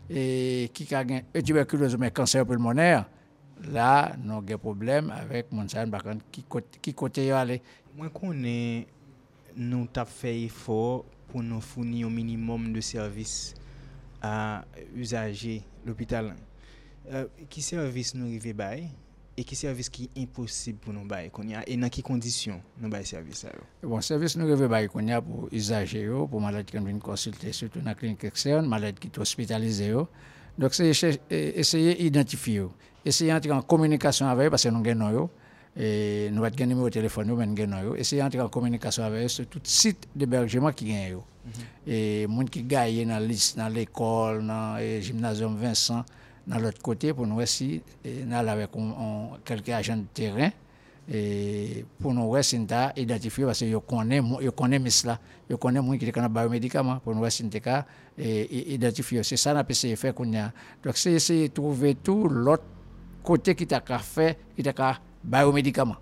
e 0.10 0.68
ki 0.74 0.88
ka 0.90 1.04
gen 1.08 1.28
e 1.34 1.44
tuberkulose 1.46 2.00
men 2.02 2.14
kanser 2.16 2.48
pulmoner, 2.48 3.06
la 3.74 4.16
nou 4.24 4.44
gen 4.48 4.62
problem 4.62 5.12
avèk 5.14 5.52
moun 5.52 5.70
sa 5.72 5.84
yon 5.84 5.94
bakan 5.94 6.22
ki 6.34 6.46
kote, 6.50 6.80
ki 6.84 6.96
kote 6.98 7.26
yo 7.28 7.38
ale. 7.40 7.60
Mwen 7.98 8.12
konen 8.16 8.86
nou 9.60 9.90
tap 9.94 10.10
fè 10.12 10.32
efor 10.46 11.04
pou 11.30 11.44
nou 11.46 11.62
founi 11.64 12.04
yon 12.06 12.14
minimum 12.16 12.70
de 12.74 12.84
servis 12.86 13.54
a 14.24 14.64
usaje 14.96 15.60
l'opital. 15.86 16.34
Euh, 17.10 17.26
ki 17.52 17.64
servis 17.66 18.14
nou 18.16 18.30
rive 18.30 18.54
bay? 18.58 18.88
E 19.40 19.44
ki 19.48 19.56
servis 19.56 19.88
ki 19.88 20.10
imposib 20.20 20.82
pou 20.84 20.92
nou 20.92 21.08
baye 21.08 21.30
konya? 21.32 21.62
E 21.64 21.78
nan 21.80 21.92
ki 21.94 22.02
kondisyon 22.04 22.58
nou 22.82 22.92
baye 22.92 23.06
servis 23.08 23.46
a 23.48 23.54
yo? 23.54 23.64
Bon, 23.86 24.02
servis 24.04 24.36
nou 24.36 24.50
reve 24.50 24.68
baye 24.72 24.90
konya 24.92 25.22
pou 25.24 25.48
izaje 25.56 26.02
yo, 26.02 26.26
oh, 26.26 26.28
pou 26.28 26.44
malade 26.44 26.68
ki 26.68 26.80
an 26.82 26.90
vin 26.90 27.00
konsulte, 27.04 27.54
soutou 27.56 27.80
nan 27.86 27.96
klinik 27.96 28.26
ekstern, 28.28 28.68
malade 28.68 29.00
ki 29.00 29.14
te 29.16 29.24
hospitalize 29.24 29.88
yo. 29.88 30.04
Oh. 30.04 30.36
Dok 30.60 30.76
se 30.76 30.90
eseye 30.92 31.96
identifi 32.04 32.58
yo. 32.58 32.68
Oh. 32.74 32.90
Eseye 33.08 33.32
antre 33.32 33.56
an 33.56 33.64
komunikasyon 33.64 34.28
avè 34.28 34.50
yo, 34.50 34.56
pase 34.58 34.74
nou 34.76 34.84
gen 34.84 35.00
nou 35.00 35.16
yo. 35.16 35.26
E 35.72 36.28
nou 36.36 36.44
bat 36.44 36.58
gen 36.60 36.74
nime 36.74 36.84
ou 36.84 36.92
telefon 36.92 37.32
yo, 37.32 37.40
men 37.40 37.56
gen 37.56 37.72
nou 37.72 37.94
yo. 37.94 37.98
Eseye 38.04 38.20
antre 38.26 38.44
an 38.44 38.52
komunikasyon 38.52 39.08
avè 39.08 39.24
yo, 39.24 39.32
se 39.32 39.48
tout 39.48 39.72
sit 39.72 40.10
de 40.12 40.28
bergeman 40.28 40.76
ki 40.76 40.92
gen 40.92 41.06
yo. 41.14 41.24
Mm 41.46 41.52
-hmm. 41.54 41.76
E 41.88 42.28
moun 42.28 42.52
ki 42.52 42.68
gaye 42.68 43.06
nan 43.08 43.24
lis, 43.24 43.54
nan 43.56 43.72
l'ekol, 43.72 44.44
nan 44.44 44.82
e, 44.84 45.00
Gymnasium 45.00 45.56
Vincent, 45.56 46.04
dans 46.50 46.60
l'autre 46.60 46.82
côté 46.82 47.14
pour 47.14 47.28
nous 47.28 47.40
aussi 47.40 47.82
nous 48.06 48.36
avec 48.36 48.70
quelques 49.46 49.70
agents 49.70 49.98
de 49.98 50.06
terrain 50.14 50.50
et 51.12 51.86
pour 52.00 52.14
nous 52.14 52.24
aussi 52.36 52.60
identifier 52.98 53.46
parce 53.46 53.60
que 53.60 53.70
je 53.70 53.78
connais 53.78 54.22
je 54.42 54.50
connais 54.50 54.90
cela. 54.90 55.20
Je 55.50 55.56
connais 55.56 55.82
moi 55.82 55.98
qui 55.98 56.06
est 56.06 56.12
dans 56.12 56.50
médicaments 56.50 57.00
pour 57.00 57.16
nous 57.16 57.24
aussi 57.24 57.48
identifier. 58.18 59.24
C'est 59.24 59.38
ça 59.38 59.54
n'a 59.54 59.64
pas 59.64 59.72
essayé 59.72 59.96
faire 59.96 60.14
qu'on 60.14 60.32
a. 60.36 60.52
Donc 60.84 60.98
c'est 60.98 61.14
essayer 61.14 61.50
de 61.50 61.54
trouver 61.54 61.96
tout 61.96 62.28
l'autre 62.28 62.64
côté 63.24 63.56
qui 63.56 63.66
t'a 63.68 63.82
fait 64.00 64.38
qui 64.56 64.64
t'a 64.64 65.00
médicaments 65.54 65.98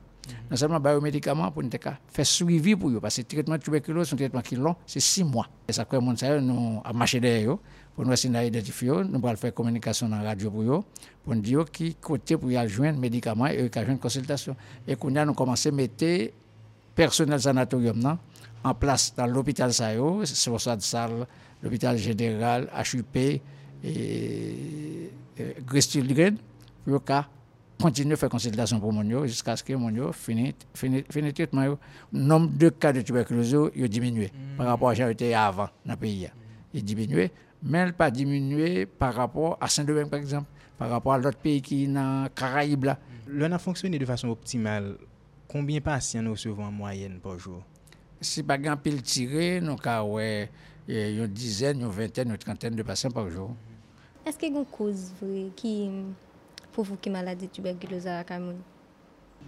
Non 0.50 0.58
seulement 0.58 0.80
ba 0.80 0.94
yo 0.94 1.01
médicaments 1.01 1.51
pour 1.51 1.63
nous 1.63 1.70
faire 2.08 2.25
suivi 2.25 2.75
pour 2.75 2.89
eux 2.89 3.00
parce 3.00 3.16
que 3.16 3.22
le 3.22 3.27
traitement 3.27 3.56
de 3.56 3.62
tuberculose 3.62 4.08
c'est 4.10 4.16
un 4.16 4.18
traitement 4.18 4.42
qui 4.42 4.56
est 4.56 4.58
long, 4.58 4.75
c'est 4.86 5.00
six 5.00 5.24
mois. 5.24 5.48
Et 5.68 5.74
ça 5.74 5.86
fait 5.86 6.18
ça 6.18 6.39
nous 6.39 6.82
a 6.84 6.94
marché 6.94 7.20
derrière 7.20 7.51
eux 7.51 7.60
pour 7.98 8.06
nous 8.06 8.13
essayer 8.13 8.51
d'identifier, 8.51 8.92
nous 8.92 9.27
allons 9.27 9.36
faire 9.38 9.51
communication 9.56 10.08
dans 10.08 10.18
la 10.18 10.30
radio 10.30 10.51
pour 10.51 10.62
eux 10.62 10.84
pour 11.24 11.34
nous 11.34 11.42
dire 11.42 11.66
qui 11.66 11.96
côté 11.96 12.38
pour 12.38 12.51
y 12.51 12.70
joindre 12.70 13.00
médicaments 13.00 13.48
et 13.48 13.72
qui 13.72 13.80
joindre 13.84 14.00
consultation. 14.00 14.56
Et 14.88 14.96
qu'on 14.96 15.16
a 15.16 15.25
nous 15.25 15.34
commencé 15.34 15.70
à 15.70 15.72
mettre 15.72 16.32
personnel 16.94 17.42
sanatorium 17.42 17.98
non, 17.98 18.20
en 18.63 18.75
place 18.75 19.16
dans 19.18 19.25
l'hôpital 19.25 19.74
Sayo, 19.74 20.24
sur 20.25 20.62
cette 20.62 20.84
salle, 20.84 21.25
l'hôpital 21.63 21.98
général, 21.98 22.70
HUP 22.94 23.16
et, 23.18 23.42
et 23.84 25.56
pour 26.86 27.01
continuer 27.82 28.13
à 28.13 28.18
faire 28.18 28.30
consultation 28.30 28.80
pour 28.80 28.94
mon 28.94 29.25
jusqu'à 29.25 29.56
ce 29.56 29.63
que 29.63 29.74
mon 29.74 30.13
finisse 30.13 30.54
fini, 30.75 31.04
fini 31.10 31.34
traitement. 31.34 31.66
Le 32.13 32.20
nombre 32.20 32.51
de 32.56 32.70
cas 32.70 32.94
de 32.94 33.01
tuberculose 33.01 33.56
a 33.56 33.88
diminué 33.88 34.32
par 34.56 34.68
rapport 34.68 34.89
à 34.89 34.96
ce 34.96 35.13
qui 35.13 35.34
avant 35.34 35.70
dans 35.84 35.94
le 35.94 35.98
pays. 35.98 36.30
Il 36.75 36.80
a 36.80 36.84
diminué, 36.84 37.32
mais 37.64 37.86
n'a 37.86 37.92
pas 37.92 38.12
diminué 38.12 38.86
par 38.86 39.14
rapport 39.14 39.58
à 39.60 39.68
Saint-Domingue, 39.68 40.10
par 40.10 40.20
exemple, 40.20 40.48
par 40.78 40.90
rapport 40.90 41.14
à 41.14 41.18
l'autre 41.18 41.38
pays 41.38 41.62
qui 41.62 41.84
est 41.84 41.88
dans 41.88 42.24
les 42.24 42.30
Caraïbes. 42.30 42.86
Là. 42.86 43.00
L'on 43.28 43.52
a 43.52 43.58
fonctionné 43.58 43.98
de 43.98 44.06
façon 44.06 44.30
optimale. 44.30 44.98
Combien 45.48 45.78
de 45.78 45.84
patients 45.84 46.22
nous 46.22 46.32
recevons 46.32 46.66
en 46.66 46.72
moyenne 46.72 47.20
par 47.22 47.40
jour? 47.40 47.64
Si 48.22 48.44
pas 48.44 48.58
grand 48.58 48.78
pile 48.78 49.02
tiré, 49.02 49.62
nous 49.62 49.76
avons 49.86 50.20
une 50.88 51.28
dizaine, 51.28 51.82
une 51.82 51.88
vingtaine, 51.88 52.30
une 52.30 52.38
trentaine 52.38 52.76
de 52.76 52.84
patients 52.84 53.12
par 53.12 53.30
jour. 53.30 53.52
Est-ce 54.26 54.38
qu'il 54.38 54.54
y 54.54 54.56
a 54.56 54.60
une 54.60 54.66
cause 54.66 55.12
vraie 55.22 55.50
qui 55.56 55.90
pour 56.72 56.84
vous 56.84 56.98
qui 56.98 57.10
maladie 57.10 57.48
tuberculose 57.48 58.08
à 58.08 58.24
Cameroun? 58.24 58.58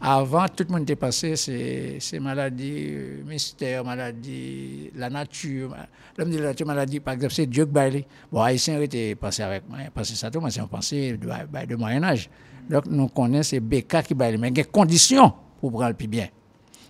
Avant, 0.01 0.47
tout 0.47 0.63
le 0.65 0.71
monde 0.71 0.83
était 0.83 0.95
passé, 0.95 1.35
c'est 1.35 2.19
maladie 2.19 2.89
mystère, 3.25 3.83
maladie 3.83 4.91
la 4.95 5.09
nature. 5.09 5.75
L'homme 6.17 6.29
dit 6.29 6.37
la 6.37 6.45
nature, 6.45 6.67
maladie, 6.67 6.99
par 7.01 7.15
exemple, 7.15 7.33
c'est 7.33 7.45
Dieu 7.45 7.65
qui 7.65 7.71
baille. 7.71 8.05
Bon, 8.31 8.41
Haïtien 8.41 8.79
était 8.79 9.15
passé 9.15 9.43
avec 9.43 9.67
moi, 9.67 9.79
passé 9.93 10.15
ça 10.15 10.31
tout, 10.31 10.39
mais 10.39 10.51
c'est 10.51 10.65
pensée 10.67 11.17
de, 11.17 11.27
de 11.65 11.75
Moyen-Âge. 11.75 12.29
Donc, 12.69 12.85
nous 12.85 13.09
connaissons 13.09 13.49
ces 13.49 13.59
BK 13.59 14.03
qui 14.03 14.13
baille. 14.13 14.37
Mais 14.37 14.47
il 14.47 14.57
y 14.57 14.61
a 14.61 14.63
des 14.63 14.69
conditions 14.69 15.33
pour 15.59 15.71
prendre 15.71 15.93
le 15.99 16.07
bien. 16.07 16.29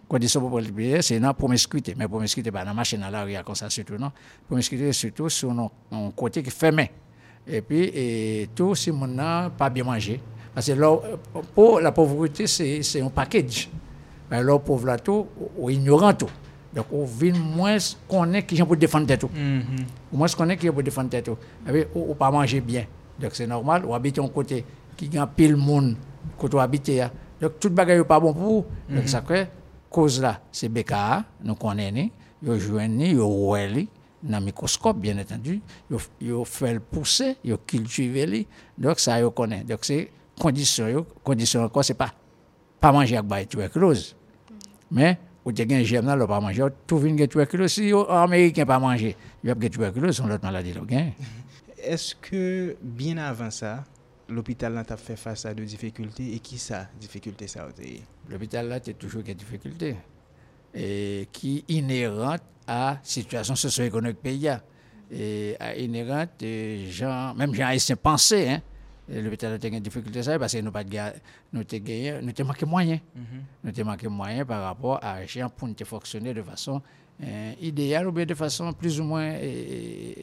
Condition 0.07 0.41
pour 0.41 0.51
prendre 0.51 0.67
le 0.67 0.71
bien, 0.71 1.01
c'est 1.01 1.17
la 1.17 1.33
promiscuité. 1.33 1.95
Mais 1.97 2.07
promiscuité, 2.07 2.51
pas 2.51 2.59
dans 2.59 2.65
la 2.65 2.73
machine 2.75 3.01
à 3.01 3.09
l'arrière, 3.09 3.43
comme 3.43 3.55
ça, 3.55 3.71
surtout, 3.71 3.97
non. 3.97 4.11
Promiscuité, 4.45 4.91
surtout 4.93 5.29
sur 5.29 5.49
un 5.49 6.11
côté 6.15 6.43
qui 6.43 6.51
fermé. 6.51 6.91
Et 7.47 7.61
puis, 7.61 7.85
et 7.91 8.49
tout, 8.53 8.75
si 8.75 8.91
mon 8.91 9.07
n'a 9.07 9.49
pas 9.49 9.71
bien 9.71 9.83
mangé. 9.83 10.21
Parce 10.53 10.67
que 10.67 10.73
pour 11.55 11.79
la 11.79 11.91
pauvreté, 11.91 12.47
c'est 12.47 13.01
un 13.01 13.09
package. 13.09 13.69
Mais 14.29 14.43
là, 14.43 14.59
pauvre 14.59 14.85
là, 14.85 14.97
tout, 14.97 15.27
ou 15.57 15.69
ignorant 15.69 16.13
tout. 16.13 16.29
Donc, 16.73 16.85
on 16.91 17.03
vient 17.05 17.33
moins 17.33 17.77
connaître 18.07 18.47
qui 18.47 18.61
pour 18.63 18.77
défendre 18.77 19.07
tête. 19.07 19.23
Au 19.23 19.27
moins 20.11 20.27
connaître 20.27 20.61
qui 20.61 20.69
pour 20.69 20.83
défendre 20.83 21.09
tête. 21.09 21.29
Et 21.73 21.87
ou 21.95 22.13
pas 22.13 22.29
manger 22.29 22.61
bien. 22.61 22.85
Donc, 23.19 23.31
c'est 23.33 23.47
normal. 23.47 23.85
Ou 23.85 23.93
habiter 23.93 24.21
un 24.21 24.27
côté 24.27 24.63
qui 24.95 25.17
a 25.17 25.25
pile 25.25 25.55
monde, 25.55 25.95
côté 26.37 26.57
où 26.57 26.59
habiter. 26.59 27.07
Donc, 27.41 27.59
tout 27.59 27.69
bagage 27.69 27.97
n'est 27.99 28.03
pas 28.03 28.19
bon 28.19 28.33
pour 28.33 28.43
vous. 28.43 28.65
Donc, 28.89 29.07
ça 29.07 29.21
fait, 29.21 29.49
cause 29.89 30.21
là, 30.21 30.41
c'est 30.51 30.69
BKA, 30.69 31.23
nous 31.43 31.55
connaissons, 31.55 32.09
nous 32.41 32.59
jouons, 32.59 32.87
nous 32.87 33.15
jouons, 33.15 33.87
dans 34.21 34.39
le 34.39 34.45
microscope, 34.45 34.97
bien 34.97 35.17
entendu. 35.17 35.61
Ils 35.89 35.97
le 36.21 36.79
pousser, 36.79 37.37
ils 37.43 37.57
cultiver, 37.65 38.45
donc 38.77 38.99
ça, 38.99 39.19
ils 39.19 39.29
connaissent. 39.29 39.65
Donc 39.65 39.79
c'est 39.81 40.11
condition, 40.39 41.05
condition 41.23 41.63
encore, 41.63 41.83
c'est 41.83 41.93
pas 41.93 42.13
pas 42.79 42.91
manger 42.91 43.17
avec 43.17 43.29
la 43.29 43.45
tuberculose. 43.45 44.15
Mais, 44.91 45.17
ou 45.45 45.51
tu 45.51 45.61
as 45.61 45.75
un 45.75 45.83
germe, 45.83 46.07
là, 46.07 46.27
pas 46.27 46.39
manger, 46.39 46.63
tout 46.87 46.97
vient 46.97 47.13
de 47.13 47.25
tuberculose. 47.25 47.73
Si 47.73 47.81
les 47.81 47.93
Américains 48.09 48.65
pas 48.65 48.79
manger, 48.79 49.15
il 49.43 49.47
y 49.47 49.51
a 49.51 49.55
de 49.55 49.67
tuberculose, 49.67 50.17
c'est 50.17 50.23
une 50.23 50.31
autre 50.31 50.43
maladie. 50.43 50.73
Est-ce 51.83 52.15
que, 52.15 52.75
bien 52.81 53.17
avant 53.17 53.51
ça, 53.51 53.83
l'hôpital 54.27 54.77
a 54.77 54.97
fait 54.97 55.15
face 55.15 55.45
à 55.45 55.53
des 55.53 55.65
difficultés? 55.65 56.33
Et 56.35 56.39
qui 56.39 56.57
ça, 56.57 56.87
difficulté 56.99 57.47
ça 57.47 57.67
L'hôpital 58.29 58.67
là, 58.67 58.79
c'est 58.83 58.97
toujours 58.97 59.23
des 59.23 59.33
difficultés. 59.33 59.95
Et 60.73 61.27
qui 61.31 61.63
inhérente 61.67 62.41
à 62.67 62.91
la 62.93 62.99
situation 63.01 63.55
socio-économique 63.55 64.21
pays. 64.21 64.49
Et 65.11 65.55
inhérente, 65.77 66.43
gens, 66.89 67.33
même 67.33 67.53
gens 67.53 67.67
haïtiens 67.67 67.95
pensaient, 67.95 68.49
hein, 68.49 68.61
l'hôpital 69.09 69.53
a 69.53 69.57
des 69.57 69.79
difficultés 69.79 70.21
parce 70.37 70.53
que 70.53 70.61
nous 70.61 70.71
pas 70.71 70.83
nous 70.83 71.61
avons 71.61 71.63
nous 72.21 72.67
manqué. 72.67 73.01
Nous 73.63 73.69
avons 73.69 73.85
manqué 73.85 74.07
moyens 74.07 74.47
par 74.47 74.63
rapport 74.63 74.99
à 75.01 75.25
gens 75.25 75.49
pour 75.49 75.69
fonctionner 75.85 76.33
de 76.33 76.41
façon 76.43 76.81
euh, 77.23 77.53
idéale 77.61 78.07
ou 78.07 78.11
bien 78.11 78.25
de 78.25 78.33
façon 78.33 78.71
plus 78.73 78.99
ou 78.99 79.03
moins 79.03 79.31
euh, 79.33 80.13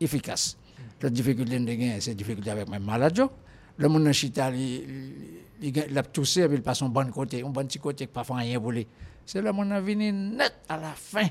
efficace. 0.00 0.56
La 1.00 1.10
difficulté 1.10 1.58
de 1.58 1.64
gagner, 1.64 2.00
c'est 2.00 2.14
difficulté 2.14 2.50
avec 2.50 2.68
mes 2.68 2.78
malades. 2.78 3.26
Le 3.76 3.88
monde 3.88 4.12
chita, 4.12 4.50
il 4.50 5.98
a 5.98 6.02
toussé, 6.02 6.46
il 6.50 6.62
passe 6.62 6.82
un 6.82 6.88
bon 6.88 7.10
côté, 7.10 7.42
un 7.42 7.50
bon 7.50 7.64
petit 7.64 7.78
côté, 7.78 8.06
parfois 8.06 8.36
rien 8.36 8.60
pour 8.60 8.72
lui. 8.72 8.86
C'est 9.26 9.42
là 9.42 9.52
mon 9.52 9.70
avenir 9.70 10.12
net 10.12 10.54
à 10.68 10.76
la 10.76 10.92
fin. 10.92 11.26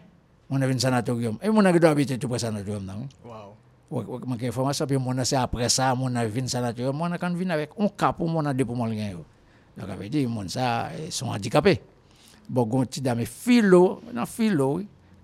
Mon 0.50 0.62
avenir 0.62 0.82
sanatorium. 0.82 1.38
Et 1.42 1.50
mon 1.50 1.64
avenir 1.64 1.90
habiter 1.90 2.18
tout 2.18 2.28
près 2.28 2.40
sanatorium. 2.40 3.08
Wow. 3.24 3.56
Mon 3.92 4.38
information, 4.42 4.88
puis 4.88 4.98
mon 4.98 5.18
après 5.18 5.70
ça, 5.70 5.96
quand 5.96 7.34
vient 7.36 7.50
avec 7.50 7.70
un 7.78 7.88
cap 7.90 8.18
pour. 8.18 8.28
Donc, 9.78 9.90
avait 9.90 10.10
dit, 10.10 10.26
mon 10.26 10.48
ça, 10.48 10.90
sont 11.10 11.28
handicapés. 11.28 11.82
Bon, 12.50 12.84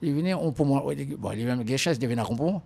il 0.01 0.35
on 0.35 0.51
bon, 1.17 1.31
il 1.31 1.45
moi. 2.45 2.61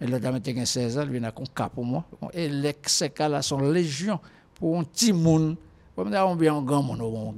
Mais 0.00 0.06
dame 0.18 0.40
a 0.44 0.66
16 0.66 0.98
ans, 0.98 1.02
il 1.10 1.32
cap 1.54 1.72
pour 1.72 1.84
moi. 1.84 2.04
Et 2.32 2.48
les 2.48 2.74
cas 3.14 3.42
sont 3.42 3.58
légion 3.58 4.20
pour 4.54 4.78
un 4.78 4.84
petit 4.84 5.12
monde. 5.12 5.56
Comme 5.94 6.12
ça, 6.12 6.26
on 6.26 6.36
un 6.48 6.60
grand 6.60 6.82
monde, 6.82 7.00
on 7.00 7.32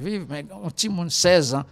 vivre, 0.00 0.26
mais 0.28 0.44
un 0.64 0.68
petit 0.70 0.88
monde, 0.88 1.10
16 1.10 1.54
ans, 1.54 1.62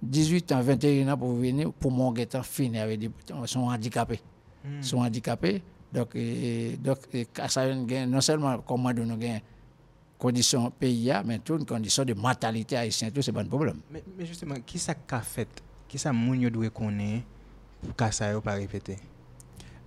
18 0.00 0.52
ans, 0.52 0.60
21 0.60 1.12
ans 1.12 1.18
pour 1.18 1.32
venir, 1.32 1.72
pour 1.72 1.90
mon 1.90 2.12
guettant 2.12 2.44
fini 2.44 2.78
avec 2.78 3.00
des 3.00 3.10
sont 3.46 3.62
handicapés. 3.62 4.20
Hmm. 4.66 4.82
sont 4.82 4.98
handicapés. 4.98 5.62
Donc, 5.92 6.14
et, 6.14 6.76
donc 6.82 6.98
et, 7.12 7.26
ça 7.48 7.66
gain, 7.74 8.06
non 8.06 8.20
seulement 8.20 8.58
comment 8.58 8.92
nous 8.92 9.16
gain 9.16 9.38
condition 10.18 10.70
pays, 10.70 11.12
mais 11.24 11.38
tout 11.38 11.58
une 11.58 11.66
condition 11.66 12.04
de 12.04 12.14
mentalité 12.14 12.76
haïtienne, 12.76 13.12
tout 13.12 13.22
c'est 13.22 13.32
pas 13.32 13.42
un 13.42 13.46
problème. 13.46 13.80
Mais, 13.90 14.02
mais, 14.18 14.26
justement, 14.26 14.54
qui 14.64 14.78
ça 14.78 14.94
qu'a 14.94 15.20
fait, 15.20 15.48
qui 15.86 15.98
ça 15.98 16.12
moun 16.12 16.48
doit 16.48 16.70
connaître 16.70 17.24
pour 17.82 17.94
que 17.94 18.10
ça 18.12 18.32
ne 18.32 18.38
pas 18.38 18.54
répéter 18.54 18.96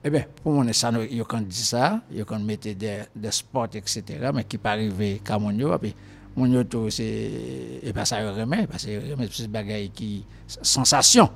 Eh 0.03 0.09
bien, 0.09 0.25
pour 0.43 0.53
moi, 0.53 0.71
ça, 0.71 0.91
ils 1.09 1.21
ont 1.21 1.41
dit 1.41 1.55
ça, 1.55 2.01
ils 2.11 2.23
ont 2.29 2.39
mis 2.39 2.57
des, 2.57 2.75
des 2.75 3.31
sports, 3.31 3.67
etc., 3.73 4.03
mais 4.33 4.43
qui 4.43 4.57
pas 4.57 4.71
arrivé 4.71 5.21
qu'à 5.23 5.37
mon 5.39 5.77
puis 5.79 5.95
mon 6.35 6.63
tout 6.63 6.89
c'est, 6.89 7.79
et 7.83 7.91
pas 7.91 8.05
ça 8.05 8.17
remet, 8.31 8.67
parce 8.67 8.85
que 8.85 9.01
c'est 9.31 9.41
des 9.43 9.47
bagaille 9.47 9.89
qui, 9.89 10.25
sensation. 10.47 11.29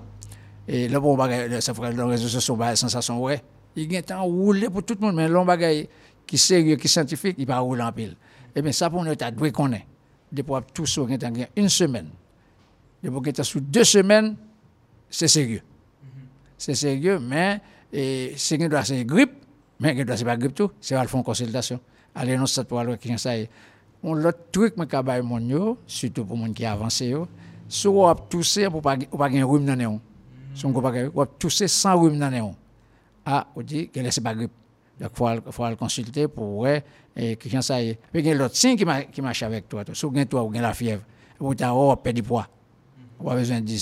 Et 0.68 0.88
le 0.88 1.00
bon 1.00 1.16
bagaille, 1.16 1.62
ça 1.62 1.74
ferait 1.74 1.92
les 1.92 2.02
réseaux 2.04 2.28
sociaux, 2.28 2.56
bah, 2.56 2.76
sensation, 2.76 3.22
ouais. 3.22 3.42
Il 3.76 3.92
y 3.92 3.98
a 3.98 4.00
un 4.00 4.70
pour 4.70 4.84
tout 4.84 4.96
le 5.00 5.06
monde, 5.06 5.16
mais 5.16 5.28
le 5.28 5.44
bagaille 5.44 5.90
qui 6.26 6.38
sérieux, 6.38 6.76
qui 6.76 6.88
scientifique, 6.88 7.36
il 7.38 7.46
va 7.46 7.60
rouler 7.60 7.82
en 7.82 7.92
pile. 7.92 8.16
Eh 8.56 8.62
bien, 8.62 8.72
ça, 8.72 8.90
pour 8.90 9.04
nous, 9.04 9.16
tu 9.16 9.26
doit 9.32 9.52
connaître. 9.52 9.86
Depuis 10.32 10.54
tout 10.74 10.86
ça, 10.86 11.02
il 11.08 11.22
y 11.22 11.44
a 11.44 11.48
une 11.56 11.70
semaine. 11.70 12.10
Depuis 13.04 13.34
qu'il 13.34 13.46
sous 13.46 13.60
deux 13.60 13.84
semaines, 13.84 14.36
c'est 15.10 15.28
sérieux. 15.28 15.62
C'est 16.58 16.76
sérieux, 16.76 17.20
mais, 17.20 17.60
et 17.92 18.34
c'est 18.38 18.58
qu'il 18.58 18.70
doit 18.70 18.84
c'est 18.86 19.04
grippe, 19.04 19.34
mais 19.80 19.96
qu'il 19.96 20.06
doit 20.06 20.16
c'est 20.16 20.24
pas 20.24 20.38
grippe 20.38 20.56
tout, 20.56 20.72
c'est 20.80 20.96
à 20.96 21.06
faire 21.06 21.18
une 21.18 21.24
consultation. 21.24 21.80
Allez, 22.16 22.38
non, 22.38 22.46
ça 22.46 22.64
pour 22.64 22.80
aller 22.80 22.98
qui 22.98 23.18
ça 23.18 23.32
On 24.02 24.14
l'autre 24.14 24.40
truc, 24.52 24.76
mon 24.78 25.40
yo, 25.40 25.78
surtout 25.86 26.26
pour 26.26 26.38
monde 26.38 26.54
qui 26.54 26.66
avancé 26.66 27.14
soit 27.68 28.12
on 28.12 28.16
tousser 28.16 28.70
pour 28.70 28.82
pas 28.82 28.98
pas 28.98 29.30
gagner 29.30 29.44
rhume 29.44 29.66
dans 29.66 29.76
néon. 29.76 30.00
Si 30.54 30.66
on 30.66 30.74
pas 30.74 30.92
on 31.14 31.26
tousser 31.26 31.68
sans 31.68 32.00
rhume 32.00 32.20
dans 32.20 32.30
néon. 32.30 32.56
Ah, 33.26 33.48
on 33.56 33.62
dit 33.62 33.90
que 33.90 34.10
c'est 34.10 34.22
pas 34.22 34.36
grippe. 34.36 34.52
Donc 35.00 35.12
faut 35.14 35.28
faut 35.52 35.68
le 35.68 35.76
consulter 35.76 36.28
pour 36.28 36.46
voir 36.46 36.80
et 37.16 37.36
qui 37.36 37.62
ça 37.62 37.82
y 37.82 37.90
est. 37.90 38.00
Mais 38.14 38.20
il 38.20 38.28
y 38.28 38.32
a 38.32 38.36
l'autre 38.36 38.56
signe 38.56 38.76
qui 38.76 38.86
qui 39.12 39.22
marche 39.22 39.44
avec 39.44 39.68
toi, 39.68 39.84
si 39.92 40.08
tu 40.08 40.26
toi 40.28 40.44
ou 40.44 40.52
la 40.52 40.74
fièvre, 40.74 41.04
ou 41.40 41.54
tu 41.56 41.64
as 41.64 41.74
oh, 41.74 41.96
perdu 41.96 42.24
poids. 42.24 42.48
On 43.20 43.30
a 43.30 43.36
besoin 43.36 43.62
de 43.62 43.66
dire, 43.66 43.80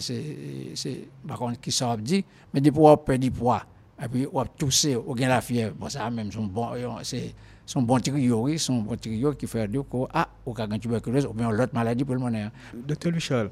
c'est, 0.00 1.08
par 1.26 1.38
contre, 1.38 1.60
qui 1.60 1.70
ça 1.70 1.96
dit, 1.96 2.24
mais 2.52 2.60
des 2.60 2.72
poids, 2.72 3.04
perdre 3.04 3.22
du 3.22 3.30
poids. 3.30 3.62
Et 4.02 4.08
puis, 4.08 4.26
on 4.32 4.40
a 4.40 4.46
toussé, 4.46 4.96
on 4.96 5.14
a 5.14 5.28
la 5.28 5.40
fièvre. 5.40 5.74
Bon, 5.78 5.88
ça 5.88 6.10
même, 6.10 6.32
son 6.32 6.46
bon, 6.46 6.70
c'est, 7.02 7.34
son 7.66 7.82
bon 7.82 8.00
trio, 8.00 8.58
son 8.58 8.82
bon 8.82 8.96
trio 8.96 9.32
qui 9.34 9.46
fait 9.46 9.68
dire 9.68 9.84
que, 9.88 9.96
ah, 10.12 10.28
a 10.56 10.64
une 10.64 10.78
tuberculose, 10.80 11.26
ou 11.26 11.32
bien 11.34 11.50
l'autre 11.50 11.74
maladie 11.74 12.04
pour 12.04 12.14
le 12.14 12.20
moment. 12.20 12.48
Docteur 12.74 13.12
Luchol, 13.12 13.50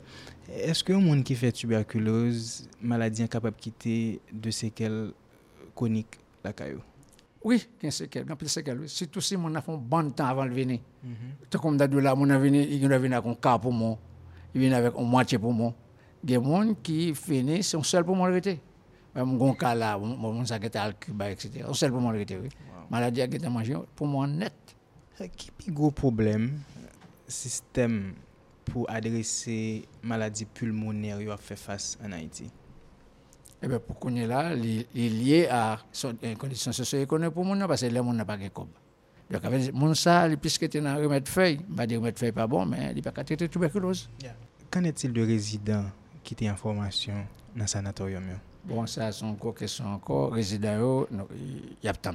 Eske 0.49 0.95
yon 0.95 1.05
moun 1.05 1.21
ki 1.27 1.35
fè 1.37 1.51
tuberkulose, 1.53 2.69
maladi 2.81 3.21
an 3.21 3.29
kapap 3.29 3.59
kite 3.61 4.17
de 4.33 4.53
sekel 4.55 5.11
konik 5.77 6.17
lakay 6.45 6.73
yo? 6.73 6.85
Oui, 7.45 7.61
gen 7.83 7.93
sekel, 7.93 8.25
gen 8.27 8.39
pil 8.41 8.49
sekel. 8.51 8.81
Sitou 8.89 9.21
si 9.25 9.37
moun 9.37 9.61
a 9.61 9.63
fon 9.65 9.77
ban 9.77 10.09
tan 10.17 10.33
avan 10.33 10.49
l 10.49 10.55
veni. 10.57 10.79
Mm 11.03 11.13
-hmm. 11.13 11.51
Te 11.51 11.59
kom 11.61 11.77
dadou 11.77 12.01
la, 12.01 12.15
moun 12.15 12.31
a 12.33 12.39
veni, 12.39 12.65
yon 12.81 12.93
a 12.93 12.99
veni 12.99 13.15
akon 13.15 13.37
ka 13.37 13.59
pou 13.59 13.73
moun, 13.73 13.99
yon 14.55 14.63
veni 14.63 14.75
avèk 14.75 14.97
an 14.97 15.05
mwantye 15.05 15.39
pou 15.39 15.53
moun. 15.53 15.75
Gen 16.25 16.43
moun 16.43 16.75
ki 16.83 17.15
fini, 17.15 17.63
se 17.63 17.77
yon 17.77 17.85
sel 17.85 18.05
pou 18.05 18.15
moun 18.15 18.33
rete. 18.33 18.59
Moun 19.15 19.39
gon 19.39 19.55
ka 19.55 19.75
la, 19.75 19.99
moun 19.99 20.47
sa 20.47 20.59
geta 20.59 20.83
al 20.83 20.95
kuba, 20.95 21.31
etc. 21.31 21.61
Yon 21.61 21.75
sel 21.75 21.91
pou 21.91 22.01
moun 22.01 22.17
rete, 22.17 22.39
oui. 22.39 22.49
Wow. 22.49 22.87
Maladi 22.91 23.23
a 23.23 23.27
geta 23.27 23.51
manjyon, 23.51 23.85
pou 23.95 24.07
moun 24.07 24.39
net. 24.39 24.55
Ki 25.37 25.51
pi 25.51 25.71
go 25.71 25.91
problem, 25.91 26.63
sistem... 27.27 28.15
pour 28.71 28.91
adresser 28.91 29.87
maladie 30.03 30.45
pulmonaire 30.45 31.19
a 31.33 31.37
fait 31.37 31.57
face 31.57 31.99
en 32.05 32.13
Haïti? 32.13 32.51
Eh 33.63 33.67
bien, 33.67 33.81
pour 33.81 33.99
qu'on 33.99 34.15
est 34.15 34.27
là, 34.27 34.55
il 34.55 34.87
est 34.95 35.09
lié 35.09 35.49
à 35.51 35.79
une 36.23 36.37
condition 36.37 36.71
socio-économique 36.71 37.35
pour 37.35 37.45
mon 37.45 37.59
parce 37.67 37.81
que 37.81 37.87
les 37.87 37.97
gens 37.97 38.13
n'ont 38.13 38.25
pas 38.25 38.37
de 38.37 38.49
cob. 38.49 38.69
Donc, 39.31 39.45
avec 39.45 39.73
mon 39.75 39.93
ça, 39.95 40.29
puisque 40.41 40.69
tu 40.69 40.79
as 40.79 40.91
un 40.91 40.97
remède 40.97 41.29
feuille, 41.29 41.61
je 41.69 42.13
feuille 42.15 42.33
pas 42.33 42.47
bon, 42.47 42.65
mais 42.65 42.91
il 42.91 42.97
n'est 42.97 43.03
pas 43.03 43.11
traiter 43.11 43.49
tuberculose. 43.49 44.09
Qu'en 44.71 44.85
est-il 44.85 45.13
de 45.13 45.23
résidents 45.23 45.87
qui 46.23 46.35
étaient 46.35 46.49
en 46.49 46.57
formation 46.57 47.15
dans 47.55 47.63
le 47.63 47.67
sanatorium? 47.67 48.25
Bon, 48.65 48.87
ça, 48.87 49.11
c'est 49.13 49.25
encore 49.25 49.55
question 49.55 49.87
encore. 49.87 50.33
Résidents, 50.33 51.07
il 51.35 51.77
y 51.83 51.89
a 51.89 51.93
tant. 51.95 52.15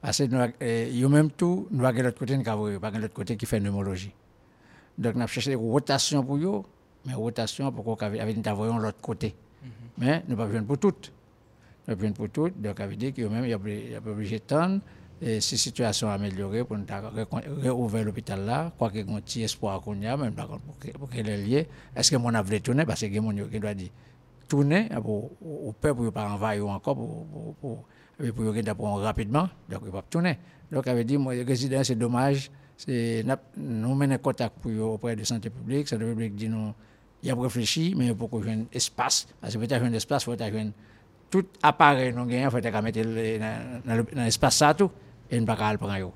Parce 0.00 0.18
que 0.18 1.00
nous, 1.00 1.08
même 1.08 1.30
tout, 1.30 1.68
nous 1.70 1.84
avons 1.84 2.02
l'autre 2.02 2.18
côté, 2.18 2.36
nous 2.36 2.48
avons 2.48 2.80
pas 2.80 2.90
l'autre 2.92 3.14
côté 3.14 3.36
qui 3.36 3.44
fait 3.44 3.60
pneumologie. 3.60 4.12
Donc, 4.98 5.14
nous 5.14 5.20
avons 5.20 5.26
cherché 5.28 5.50
des 5.50 5.56
rotations 5.56 6.22
pour 6.24 6.36
eux, 6.36 6.62
mais 7.04 7.14
rotation 7.14 7.70
pour 7.72 7.84
qu'on 7.84 8.06
ait 8.06 8.34
l'autre 8.78 9.00
côté. 9.00 9.34
Mais 9.98 10.22
nous 10.28 10.36
pas 10.36 10.46
besoin 10.46 10.62
pour 10.62 10.78
toutes. 10.78 11.12
Nous 11.86 11.94
pas 11.94 12.00
besoin 12.00 12.12
pour 12.12 12.28
toutes. 12.28 12.60
Donc, 12.60 12.78
ça 12.78 12.86
veut 12.86 12.96
dire 12.96 13.12
qu'il 13.12 13.24
y 13.24 13.94
a 13.94 14.00
pas 14.00 14.10
obligé 14.10 14.38
de 14.38 14.44
temps. 14.44 14.78
Et 15.20 15.40
si 15.40 15.54
la 15.54 15.58
situation 15.58 16.10
améliorée 16.10 16.62
pour 16.64 16.76
nous 16.76 17.74
rouvrir 17.74 18.04
l'hôpital 18.04 18.44
là, 18.44 18.70
quoi 18.76 18.90
qu'il 18.90 19.08
y 19.08 19.10
ait 19.10 19.16
un 19.16 19.20
petit 19.20 19.42
espoir 19.42 19.80
qu'on 19.80 19.98
y 19.98 20.06
a, 20.06 20.14
même 20.16 20.34
pour 20.34 21.08
qu'il 21.08 21.28
est 21.28 21.36
lié, 21.38 21.68
est-ce 21.94 22.10
que 22.10 22.16
mon 22.16 22.34
a 22.34 22.42
voulu 22.42 22.60
tourner 22.60 22.84
Parce 22.84 23.00
que 23.00 23.06
a 23.06 23.32
des 23.32 23.48
qui 23.48 23.60
doit 23.60 23.72
dire 23.72 23.88
tourner 24.48 24.88
pour 25.02 25.30
au 25.42 25.72
peuple 25.72 26.02
pour 26.02 26.12
pas 26.12 26.28
envahir 26.28 26.68
encore 26.68 26.94
pour 26.94 27.26
pour 27.60 27.84
pour 28.18 28.74
pour 28.76 29.02
rapidement 29.02 29.48
donc 29.68 29.82
il 29.84 29.90
va 29.90 30.02
tourner 30.02 30.38
donc 30.70 30.84
ça 30.84 30.94
veut 30.94 31.04
dire 31.04 31.18
moi 31.18 31.34
résident 31.46 31.82
c'est 31.84 31.96
dommage 31.96 32.50
nou 32.84 33.96
menen 33.96 34.20
kontak 34.22 34.58
pou 34.60 34.74
yo 34.74 34.92
opre 34.96 35.14
de 35.16 35.24
sante 35.28 35.50
publik, 35.52 35.88
sante 35.88 36.04
publik 36.04 36.36
di 36.36 36.50
nou 36.52 36.74
y 37.24 37.32
ap 37.32 37.40
reflechi, 37.40 37.94
men 37.96 38.10
yo 38.10 38.18
pou 38.18 38.30
ko 38.30 38.42
jwen 38.44 38.66
espas, 38.76 39.24
ase 39.40 39.56
pou 39.56 39.68
ta 39.70 39.80
jwen 39.80 39.96
espas, 39.96 40.26
pou 40.26 40.36
ta 40.38 40.50
jwen 40.52 40.74
tout 41.32 41.56
apare 41.64 42.12
nou 42.14 42.28
genyen, 42.28 42.52
pou 42.52 42.62
ta 42.62 42.72
ka 42.74 42.84
mette 42.84 43.02
nan 43.02 44.26
espas 44.26 44.60
sa 44.60 44.74
tou, 44.76 44.92
en 45.32 45.48
baka 45.48 45.72
al 45.72 45.80
pran 45.80 45.98
yo. 46.04 46.12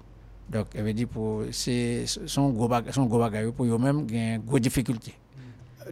Dok, 0.51 0.75
eve 0.79 0.93
di 0.99 1.07
pou, 1.07 1.47
se 1.55 2.05
son 2.07 2.53
gro 2.55 2.69
bagay 2.69 3.49
yo, 3.49 3.57
pou 3.57 3.67
yo 3.67 3.81
men 3.81 4.05
genyen 4.11 4.45
gro 4.47 4.61
difikulti. 4.63 5.15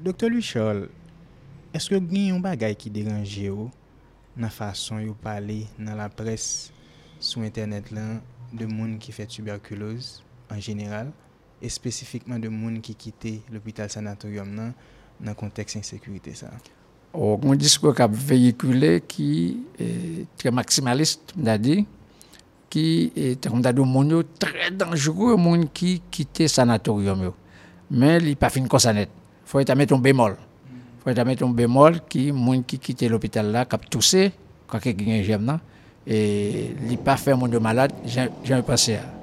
Doktor 0.04 0.30
Luchol, 0.34 0.86
eske 1.72 1.96
genyen 1.96 2.34
yon 2.34 2.44
bagay 2.44 2.76
ki 2.78 2.92
deranje 2.92 3.48
yo 3.48 3.70
nan 4.38 4.52
fason 4.54 5.02
yo 5.02 5.16
pale 5.18 5.64
nan 5.80 5.98
la 5.98 6.06
pres 6.12 6.68
sou 7.18 7.42
internet 7.46 7.90
lan 7.90 8.20
de 8.52 8.68
moun 8.70 8.98
ki 9.02 9.14
fe 9.16 9.26
tuberkulose? 9.26 10.27
an 10.50 10.60
general, 10.64 11.12
e 11.58 11.68
spesifikman 11.72 12.40
de 12.42 12.50
moun 12.52 12.78
ki 12.84 12.94
kite 12.98 13.38
l'opital 13.52 13.90
sanatorium 13.90 14.50
nan, 14.54 14.74
nan 15.20 15.36
konteks 15.38 15.78
insekurite 15.78 16.34
sa. 16.38 16.52
Ou 17.16 17.38
kon 17.40 17.58
disko 17.58 17.94
kap 17.96 18.12
veyikule 18.12 18.98
ki 19.08 19.30
eh, 19.80 20.24
tre 20.38 20.52
maksimalist, 20.54 21.34
mda 21.38 21.56
di, 21.60 21.80
ki 22.68 22.84
eh, 23.14 23.34
te 23.40 23.50
kon 23.50 23.64
dadou 23.64 23.88
moun 23.88 24.12
yo 24.12 24.22
tre 24.38 24.70
danjou 24.76 25.34
moun 25.40 25.66
ki 25.74 25.98
kite 26.14 26.50
sanatorium 26.52 27.28
yo. 27.30 27.34
Men 27.88 28.20
li 28.22 28.36
pa 28.38 28.52
fin 28.52 28.68
konsanet. 28.68 29.10
Foye 29.48 29.64
ta 29.64 29.74
met 29.78 29.88
ton 29.88 30.02
bemol. 30.04 30.36
Foye 31.02 31.16
ta 31.16 31.24
met 31.24 31.40
ton 31.40 31.54
bemol 31.56 32.02
ki 32.12 32.28
moun 32.36 32.62
ki 32.68 32.78
kite 32.90 33.08
l'opital 33.10 33.50
la 33.54 33.64
kap 33.66 33.88
tousè, 33.88 34.28
kwa 34.68 34.82
ke 34.84 34.92
genye 34.92 35.22
jem 35.24 35.46
nan, 35.48 35.62
e 36.04 36.18
li 36.84 37.00
pa 37.00 37.16
fe 37.20 37.34
moun 37.34 37.52
yo 37.52 37.64
malade, 37.64 37.96
jen 38.06 38.28
yon 38.44 38.66
pasè 38.68 39.00
a. 39.00 39.17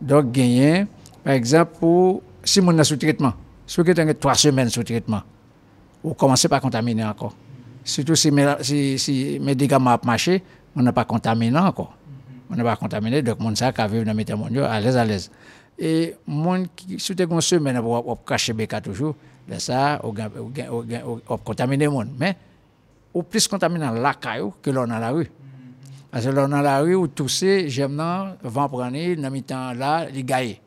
Donc, 0.00 0.30
gagner, 0.32 0.86
par 1.24 1.34
exemple, 1.34 1.72
pour, 1.78 2.22
si 2.44 2.60
on 2.60 2.78
est 2.78 2.84
sous 2.84 2.96
traitement, 2.96 3.34
si 3.66 3.80
vous 3.80 3.90
avez 3.90 4.14
trois 4.14 4.34
semaines 4.34 4.70
sous 4.70 4.82
traitement, 4.82 5.22
vous 6.02 6.14
commencez 6.14 6.48
par 6.48 6.60
contaminer 6.60 7.04
encore. 7.04 7.34
Surtout 7.84 8.14
si, 8.14 8.30
si, 8.60 8.98
si 8.98 9.38
médicaments 9.40 9.94
ont 9.94 10.06
marché, 10.06 10.42
on 10.76 10.82
n'a 10.82 10.92
pas 10.92 11.04
contaminé 11.04 11.58
encore. 11.58 11.94
On 12.50 12.54
n'a 12.54 12.64
pas 12.64 12.76
contaminé, 12.76 13.22
donc 13.22 13.38
on 13.40 13.54
sait 13.54 13.72
qu'à 13.72 13.86
vivre 13.86 14.04
dans 14.04 14.16
les 14.16 14.34
mondiaux 14.34 14.64
à 14.64 14.80
l'aise, 14.80 14.96
à 14.96 15.04
l'aise. 15.04 15.30
Et 15.78 16.14
mon 16.26 16.64
qui 16.74 16.96
avez 17.10 17.24
une 17.24 17.40
semaine, 17.40 17.78
vous 17.78 18.16
cacher 18.26 18.52
BK 18.52 18.82
toujours, 18.82 19.14
là 19.48 19.58
ça, 19.58 20.00
on 20.02 21.36
contaminé 21.38 21.86
le. 21.86 22.06
Mais, 22.18 22.36
au 23.12 23.22
plus 23.22 23.46
contaminant 23.48 23.92
la 23.92 24.14
caillou 24.14 24.54
que 24.62 24.70
l'on 24.70 24.90
a 24.90 24.98
la 24.98 25.10
rue. 25.10 25.30
Parce 26.10 26.24
que 26.24 26.30
a 26.30 26.62
la 26.62 26.80
rue, 26.80 26.94
où 26.94 27.06
toussez, 27.06 27.68
j'aime 27.68 28.02
vent 28.42 28.68
prendre, 28.68 29.14
dans 29.16 29.30
le 29.32 29.40
temps 29.42 29.72
là, 29.72 30.06
les 30.06 30.24
gaillés. 30.24 30.60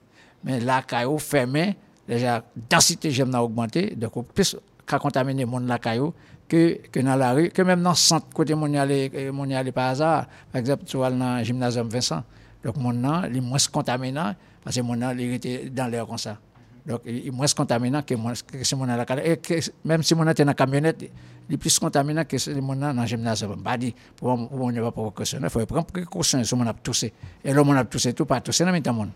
Mais 0.43 0.59
la 0.59 0.81
caillou 0.81 1.17
fermé, 1.17 1.75
déjà 2.07 2.43
densité 2.69 3.11
j'aime 3.11 3.33
a 3.35 3.43
augmenté 3.43 3.95
donc 3.95 4.25
plus 4.33 4.57
qu'à 4.85 4.99
contaminer 4.99 5.45
monde 5.45 5.67
la 5.67 5.79
caillou 5.79 6.13
que 6.47 6.79
que 6.91 6.99
dans 6.99 7.15
la 7.15 7.33
rue 7.33 7.49
que 7.49 7.61
même 7.61 7.81
dans 7.81 7.93
centre 7.93 8.27
côté 8.33 8.55
mon 8.55 8.67
mon 8.67 9.51
aller 9.51 9.71
par 9.71 9.89
hasard. 9.89 10.27
Par 10.51 10.59
exemple 10.59 10.83
tu 10.85 10.97
vois 10.97 11.11
dans 11.11 11.37
le 11.37 11.43
gymnasium 11.43 11.87
Vincent. 11.87 12.23
Donc 12.63 12.77
mon 12.77 12.91
là 12.91 13.27
il 13.31 13.41
moins 13.41 13.57
contaminant 13.71 14.33
parce 14.63 14.75
que 14.75 14.81
mon 14.81 14.93
là 14.93 15.13
il 15.13 15.73
dans 15.73 15.87
l'air 15.87 16.05
comme 16.07 16.17
ça 16.17 16.37
donc 16.85 17.01
il 17.05 17.27
est 17.27 17.31
moins 17.31 17.47
contaminant 17.47 18.01
que 18.01 18.15
que 18.41 18.63
si 18.63 18.75
mon 18.75 18.85
la 18.85 19.05
et 19.25 19.37
que, 19.37 19.53
même 19.85 20.03
si 20.03 20.15
mon 20.15 20.27
était 20.27 20.45
dans 20.45 20.53
camionnette 20.53 21.03
il 21.49 21.55
est 21.55 21.57
plus 21.57 21.77
contaminant 21.79 22.25
que 22.25 22.37
si 22.37 22.49
mon 22.61 22.75
dans 22.75 22.93
le 22.93 23.05
gymnasium 23.05 23.61
pas 23.61 23.77
dit 23.77 23.93
pour 24.15 24.29
on 24.29 24.71
ne 24.71 24.81
va 24.81 24.91
pas 24.91 25.01
précaution 25.01 25.39
il 25.41 25.49
faut 25.49 25.65
prendre 25.65 25.85
précaution 25.85 26.43
si 26.43 26.55
mon 26.55 26.65
a 26.67 26.73
toussé 26.73 27.13
et 27.43 27.53
là 27.53 27.63
mon 27.63 27.75
a 27.75 27.83
toussé 27.85 28.13
tout 28.13 28.25
pas 28.25 28.41
toussé 28.41 28.65
dans 28.65 29.07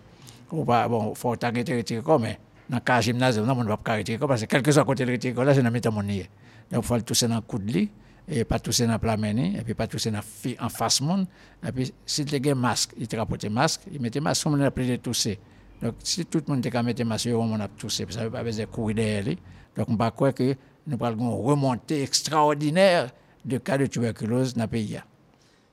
ou 0.51 0.63
pas 0.63 0.87
bon 0.87 1.15
faut 1.15 1.35
t'arrêter 1.35 1.75
retirer 1.77 2.01
mais 2.19 2.39
dans 2.69 2.81
le 2.87 3.01
gymnase, 3.01 3.37
on 3.37 3.45
ne 3.45 3.63
peut 3.63 3.77
pas 3.77 3.91
arrêter 3.91 4.17
parce 4.17 4.41
que 4.41 4.45
quel 4.47 4.63
que 4.63 4.71
soit 4.71 4.85
côté 4.85 5.05
de 5.05 5.11
retirer 5.11 5.45
là, 5.45 5.53
c'est 5.53 5.61
dans 5.61 5.69
le 5.69 5.91
mon 5.91 6.01
Donc 6.01 6.23
il 6.71 6.81
faut 6.81 6.99
tousser 7.01 7.27
dans 7.27 7.35
le 7.35 7.41
coude 7.41 7.69
lit 7.69 7.89
et 8.27 8.43
pas 8.43 8.59
tousser 8.59 8.87
dans 8.87 8.93
le 8.93 8.99
plat 8.99 9.15
et 9.15 9.61
puis 9.63 9.75
pas 9.75 9.87
tousser 9.87 10.11
en 10.59 10.69
face 10.69 11.01
monde 11.01 11.27
et 11.65 11.71
puis 11.71 11.93
si 12.05 12.25
tu 12.25 12.35
as 12.35 12.51
un 12.51 12.55
masque, 12.55 12.91
il 12.97 13.07
te 13.07 13.15
rapporte 13.15 13.45
masque, 13.45 13.81
il 13.91 14.01
met 14.01 14.11
masque. 14.19 14.47
On 14.47 14.59
a 14.59 14.65
appelé 14.65 14.87
de 14.87 14.95
tousser. 14.95 15.39
Donc, 15.85 15.95
si 15.99 16.25
tout 16.25 16.41
le 16.47 16.51
monde 16.51 16.65
était 16.65 16.81
mettre 16.81 17.03
masque, 17.03 17.29
on 17.31 17.59
a 17.59 17.67
tous, 17.67 17.89
ça 17.89 18.03
ne 18.03 18.25
veut 18.25 18.31
pas 18.31 18.43
besoin 18.43 18.65
de 18.65 18.69
courir 18.71 18.95
derrière 18.95 19.23
lui. 19.23 19.37
Donc, 19.75 19.87
on 19.87 19.93
ne 19.93 20.09
croire 20.09 20.33
que 20.33 20.55
nous 20.87 20.97
parlons 20.97 21.37
une 21.37 21.45
remontée 21.45 22.01
extraordinaire 22.01 23.11
de 23.43 23.59
cas 23.59 23.77
de 23.77 23.85
tuberculose 23.85 24.55
dans 24.55 24.63
le 24.63 24.67
pays. 24.67 24.99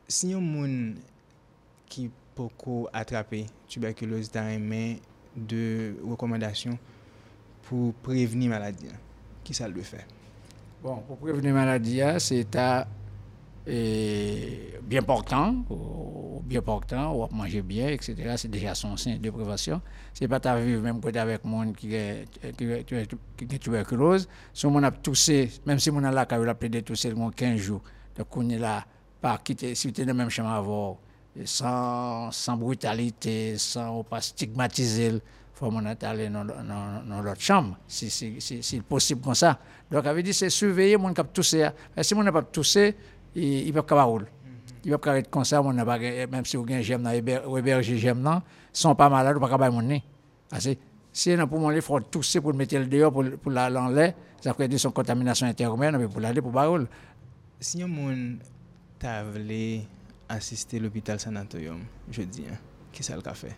Si 0.07 0.35
un 0.35 0.41
monde 0.41 0.97
qui 1.87 2.11
peut 2.35 2.45
attraper 2.93 3.47
tuberculose 3.67 4.31
dans 4.31 4.47
les 4.47 4.59
mains 4.59 4.97
de 5.35 5.97
recommandations 6.07 6.79
pour 7.63 7.95
prévenir 7.95 8.51
la 8.51 8.59
maladie, 8.59 8.89
qui 9.43 9.55
ça 9.55 9.67
le 9.67 9.81
fait 9.81 10.07
Bon, 10.83 10.97
pour 11.09 11.17
prévenir 11.17 11.55
la 11.55 11.61
maladie, 11.65 12.03
c'est 12.19 12.47
bien 13.65 15.03
portant, 15.07 15.55
bien 16.53 16.63
portant, 16.63 17.15
ou 17.15 17.27
manger 17.35 17.63
bien, 17.63 17.89
etc. 17.89 18.15
C'est 18.37 18.51
déjà 18.51 18.75
son 18.75 18.97
signe 18.97 19.19
de 19.19 19.31
prévention. 19.31 19.81
C'est 20.13 20.29
pas 20.29 20.41
ta 20.41 20.59
vivre 20.59 20.83
même 20.83 21.01
côté 21.01 21.19
avec 21.19 21.45
monde 21.45 21.75
qui 21.75 21.95
est 21.95 22.27
tuberculose. 23.61 24.29
Si 24.53 24.67
on 24.67 24.83
a 24.83 24.91
toussé, 24.91 25.51
même 25.67 25.79
si 25.79 25.91
on 25.91 26.05
a 26.05 26.11
là, 26.11 26.27
quand 26.27 26.39
on 26.39 26.49
a 26.49 26.55
tousser 26.55 27.13
15 27.37 27.57
jours, 27.57 27.83
donc 28.17 28.37
on 28.37 28.49
est 28.51 28.59
là, 28.59 28.85
pas 29.21 29.39
quitter, 29.39 29.75
si 29.75 29.93
tu 29.93 30.03
es 30.03 30.05
dans 30.05 30.13
le 30.13 30.19
même 30.19 30.31
chemin 30.31 30.55
avant, 30.55 30.99
sans, 31.45 32.31
sans 32.31 32.57
brutalité, 32.57 33.57
sans 33.57 34.05
pas 34.05 34.21
stigmatiser, 34.21 35.21
faut 35.55 35.73
aller 36.03 36.29
dans, 36.29 36.45
dans, 36.45 37.23
l'autre 37.23 37.41
chambre, 37.41 37.77
si 37.87 38.11
c'est 38.11 38.41
si, 38.41 38.63
si, 38.63 38.81
possible 38.81 39.21
comme 39.21 39.35
ça. 39.35 39.59
Donc, 39.91 40.05
avait 40.07 40.23
dit, 40.23 40.35
c'est 40.35 40.51
surveiller 40.51 40.97
mon 40.97 41.13
cap 41.13 41.33
tousser. 41.33 41.69
Si 42.01 42.15
mon 42.15 42.23
n'a 42.23 42.33
pas 42.33 42.43
toussé, 42.43 42.97
il 43.35 43.67
ne 43.67 43.73
peut 43.73 43.83
pas 43.83 44.03
rouler. 44.03 44.27
Ki 44.83 44.91
wap 44.91 45.03
karet 45.05 45.29
konser 45.31 45.63
moun 45.63 45.77
nan 45.79 45.87
bagay, 45.87 46.25
eh, 46.25 46.27
menm 46.27 46.45
si 46.45 46.59
ou 46.59 46.67
gen 46.67 46.83
jem 46.83 47.03
nan, 47.03 47.15
ou 47.47 47.59
eberje 47.59 47.95
jem 48.03 48.19
nan, 48.19 48.43
son 48.73 48.97
pa 48.99 49.09
malade 49.09 49.39
ou 49.39 49.45
pa 49.45 49.51
kabay 49.53 49.71
moun 49.71 49.87
ni. 49.87 50.03
Asi, 50.51 50.75
si 51.15 51.37
nan 51.39 51.47
pou 51.47 51.63
moun 51.63 51.75
li 51.75 51.81
fòd 51.81 52.11
tousè 52.11 52.43
pou 52.43 52.53
mette 52.53 52.75
l 52.75 52.89
deyo 52.91 53.13
pou 53.15 53.51
la 53.55 53.69
lan 53.71 53.95
lè, 53.95 54.11
sa 54.43 54.57
fwè 54.57 54.67
di 54.67 54.81
son 54.83 54.91
kontaminasyon 54.91 55.55
intermen, 55.55 55.95
nan 55.95 56.11
pou 56.11 56.19
la 56.19 56.35
lè 56.35 56.43
pou 56.43 56.51
baroul. 56.51 56.89
Si 57.63 57.79
yon 57.79 57.95
moun 57.95 58.41
ta 58.99 59.23
vle 59.23 59.87
asiste 60.33 60.83
l'hôpital 60.83 61.23
sanatoyom, 61.23 61.87
je 62.11 62.27
di, 62.27 62.51
ki 62.91 63.07
sa 63.07 63.15
l 63.15 63.23
ka 63.23 63.37
fè? 63.39 63.55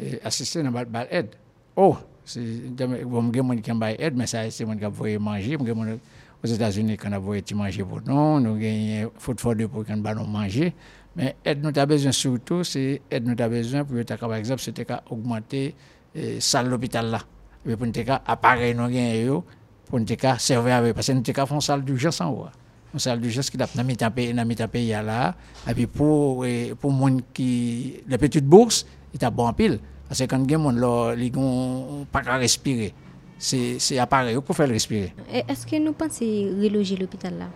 E, 0.00 0.16
asiste 0.24 0.64
nan 0.64 0.72
bal 0.72 1.12
ed. 1.12 1.36
Oh, 1.76 1.98
si, 2.24 2.40
bon, 2.72 3.28
gen 3.34 3.44
moun 3.44 3.60
ki 3.60 3.76
mbay 3.76 4.00
ed, 4.00 4.16
men 4.16 4.30
sa 4.30 4.46
se 4.48 4.64
moun 4.64 4.80
ki 4.80 4.88
ap 4.88 4.96
voye 4.96 5.20
manji, 5.20 5.58
moun 5.58 5.68
gen 5.68 5.76
moun... 5.76 6.00
Aux 6.44 6.46
États-Unis, 6.46 6.98
quand 6.98 7.08
on 7.08 7.12
a 7.12 7.18
voulu 7.18 7.42
manger 7.54 7.82
pour 7.82 8.02
nous, 8.04 8.38
nous 8.38 8.54
avons 8.56 9.10
food 9.18 9.40
for 9.40 9.56
deux 9.56 9.66
pour 9.66 9.82
qu'on 9.82 9.96
nous 9.96 10.26
manger. 10.26 10.74
Mais 11.16 11.36
aide 11.42 11.62
nous 11.62 11.70
avons 11.74 11.86
besoin 11.86 12.12
surtout, 12.12 12.62
c'est 12.62 13.00
aide 13.10 13.26
nous 13.26 13.42
avons 13.42 13.50
besoin 13.56 13.82
pour 13.82 13.96
par 14.04 14.34
exemple, 14.34 14.60
c'était 14.60 14.84
qu'à 14.84 15.02
la 15.10 16.40
salle 16.40 16.68
l'hôpital 16.68 17.10
là. 17.10 17.20
et 17.66 17.76
pour 17.76 17.86
nous 17.86 17.92
appareil 18.26 18.74
nous 18.74 18.88
gagne 18.88 19.40
pour 19.86 19.98
nous 20.00 20.06
servir 20.38 20.74
avec 20.76 20.94
parce 20.94 21.06
que 21.06 21.12
nous 21.12 21.22
avons 21.36 21.54
une 21.56 21.60
salle 21.60 21.84
d'urgence 21.84 22.20
en 22.20 22.30
haut 22.30 22.46
une 22.92 23.00
salle 23.00 23.20
d'urgence 23.20 23.50
qui 23.50 23.60
a 23.60 23.66
dans 23.74 23.84
mi 23.84 23.96
pays 23.96 24.32
dans 24.32 24.68
pays 24.68 24.90
là 24.90 25.34
et 25.68 25.74
puis 25.74 25.86
pour 25.86 26.44
pour 26.78 26.92
monde 26.92 27.22
qui 27.32 28.00
les 28.06 28.18
petites 28.18 28.46
bourses 28.46 28.86
il 29.12 29.24
a 29.24 29.30
bon 29.30 29.52
pile 29.52 29.80
parce 30.08 30.20
que 30.20 30.26
quand 30.26 30.42
il 30.44 30.50
y 30.50 30.54
a 30.54 30.58
monde 30.58 30.78
ils 31.18 31.32
ont 31.36 32.06
pas 32.12 32.20
respirer 32.20 32.94
c'est 33.38 33.98
appareil 33.98 34.36
pour 34.40 34.56
faire 34.56 34.68
respirer. 34.68 35.12
Est-ce 35.32 35.66
que 35.66 35.76
nous 35.76 35.92
pensons 35.92 36.24
reloger 36.24 36.96
l'hôpital 36.96 37.34
là? 37.38 37.46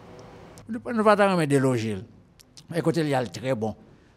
Nous 0.68 0.78
ne 0.92 1.02
pas 1.02 1.16
pas 1.16 1.46
déloger 1.46 1.98
écoutez 2.74 3.00
il 3.00 3.08
y 3.08 3.14
a 3.14 3.24
très 3.26 3.54
bon. 3.54 3.74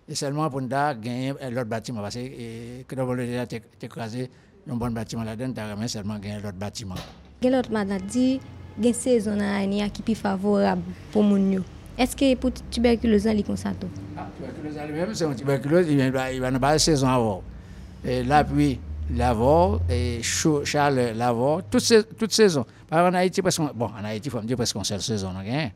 Et 0.07 0.15
seulement 0.15 0.49
pour 0.49 0.61
nous 0.61 0.67
gagner 0.67 1.33
l'autre 1.51 1.65
bâtiment 1.69 2.01
parce 2.01 2.15
que 2.15 2.83
que 2.83 2.95
nous 2.95 3.01
avons 3.01 3.45
écrasé 3.81 4.29
un 4.69 4.75
bon 4.75 4.91
bâtiment 4.91 5.23
là-dedans, 5.23 5.53
tu 5.53 5.59
as 5.83 5.87
seulement 5.87 6.19
gagné 6.19 6.41
l'autre 6.41 6.57
bâtiment. 6.57 6.95
Quelle 7.39 7.55
autre 7.55 7.71
maladie, 7.71 8.39
une 8.81 8.93
saison 8.93 9.37
qui 9.37 9.79
est 10.01 10.03
plus 10.03 10.15
favorable 10.15 10.81
pour 11.11 11.23
les 11.23 11.59
Est-ce 11.97 12.15
que 12.15 12.35
pour 12.35 12.51
la 12.51 12.55
tuberculose, 12.69 13.23
c'est 13.23 13.43
comme 13.43 13.55
ça 13.57 13.71
Ah, 14.17 14.27
tuberculose 14.37 14.77
elle-même, 14.77 15.13
c'est 15.13 15.25
une 15.25 15.35
tuberculose, 15.35 15.87
il 15.89 16.11
va, 16.11 16.31
il 16.31 16.41
va 16.41 16.51
pas 16.59 16.77
saison 16.77 17.07
avant. 17.07 17.43
Et 18.03 18.23
là, 18.23 18.43
puis, 18.43 18.79
l'avant, 19.15 19.79
et 19.89 20.21
chaud, 20.23 20.63
chaleur, 20.65 21.13
l'avant, 21.15 21.61
toute, 21.61 21.93
toute 22.17 22.31
saison. 22.31 22.65
Par 22.87 22.99
exemple, 22.99 23.15
en 23.15 23.19
Haïti, 23.19 23.41
parce 23.41 23.57
bon, 23.59 23.85
en 23.85 24.03
Haïti, 24.03 24.27
il 24.27 24.31
faut 24.31 24.41
me 24.41 24.47
dire 24.47 24.57
parce 24.57 24.73
qu'on 24.73 24.83
seule 24.83 25.01
saison, 25.01 25.31
hein. 25.37 25.69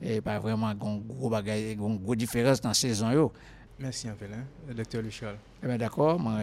Et 0.00 0.20
pas 0.20 0.38
vraiment 0.38 0.70
une 0.70 1.02
gros 1.06 1.28
bagage, 1.28 1.72
une 1.72 1.98
grosse 1.98 2.16
différence 2.16 2.60
dans 2.60 2.70
la 2.70 2.74
saison. 2.74 3.10
Yo. 3.10 3.32
Merci 3.80 4.08
un 4.08 4.12
peu, 4.12 4.26
hein, 4.26 4.74
docteur 4.74 5.02
Luchol. 5.02 5.36
Eh 5.62 5.66
bien, 5.66 5.76
d'accord, 5.76 6.18
moi, 6.18 6.34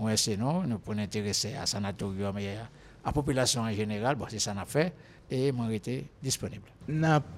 on 0.00 0.08
essaie, 0.08 0.36
non, 0.36 0.62
nous 0.62 0.78
pour 0.78 0.94
nous 0.94 1.02
intéresser 1.02 1.54
à 1.54 1.66
sanatorium 1.66 2.36
et 2.38 2.50
à 2.50 2.68
la 3.04 3.12
population 3.12 3.62
en 3.62 3.72
général, 3.72 4.16
c'est 4.28 4.38
ça 4.38 4.52
qu'on 4.52 4.60
a 4.60 4.64
fait, 4.64 4.92
et 5.30 5.52
moi, 5.52 5.72
été 5.72 6.06
disponible. 6.22 6.64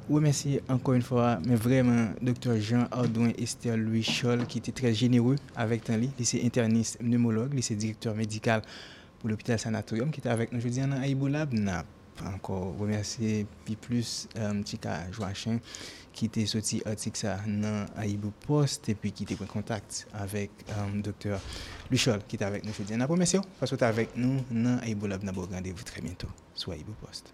Oui, 0.08 0.20
merci 0.22 0.60
encore 0.68 0.94
une 0.94 1.02
fois, 1.02 1.40
mais 1.44 1.56
vraiment, 1.56 2.10
docteur 2.22 2.56
Jean 2.60 2.86
Ardouin 2.90 3.32
Esther 3.36 3.76
Louis 3.76 4.04
Chol, 4.04 4.46
qui 4.46 4.58
était 4.58 4.72
très 4.72 4.94
généreux 4.94 5.36
avec 5.56 5.84
Tanli, 5.84 6.10
lycée 6.18 6.40
interniste 6.44 6.98
pneumologue, 6.98 7.52
lycée 7.54 7.74
directeur 7.74 8.14
médical 8.14 8.62
pour 9.18 9.28
l'hôpital 9.28 9.58
sanatorium, 9.58 10.10
qui 10.10 10.20
était 10.20 10.28
avec 10.28 10.52
nous 10.52 10.60
jeudi 10.60 10.82
en 10.82 10.92
Aïboulab. 10.92 11.52
Encore 12.26 12.76
remercier 12.78 13.46
puis 13.64 13.76
plus 13.76 14.28
euh, 14.37 14.62
Tika 14.62 15.11
Joachim 15.11 15.59
qui 16.12 16.26
était 16.26 16.46
sorti 16.46 16.83
article 16.85 17.18
ça 17.18 17.38
dans 17.46 17.87
Aïbou 17.96 18.33
Post 18.46 18.88
et 18.88 18.94
puis 18.94 19.12
qui 19.12 19.22
était 19.22 19.40
en 19.40 19.46
contact 19.46 20.06
avec 20.12 20.50
um, 20.78 21.00
docteur 21.02 21.40
Luchol 21.90 22.20
qui 22.26 22.37
était 22.37 22.44
avec 22.44 22.64
nous. 22.64 22.72
On 22.92 23.00
a 23.00 23.06
remercié 23.06 23.40
parce 23.59 23.70
que 23.70 23.76
tu 23.76 23.85
avec 23.85 24.16
nous 24.16 24.42
dans 24.50 24.78
Aïbou 24.83 25.06
Lab. 25.06 25.22
Rendez-vous 25.24 25.85
très 25.85 26.00
bientôt 26.00 26.28
sur 26.54 26.72
Aïbou 26.72 26.92
Post. 27.04 27.33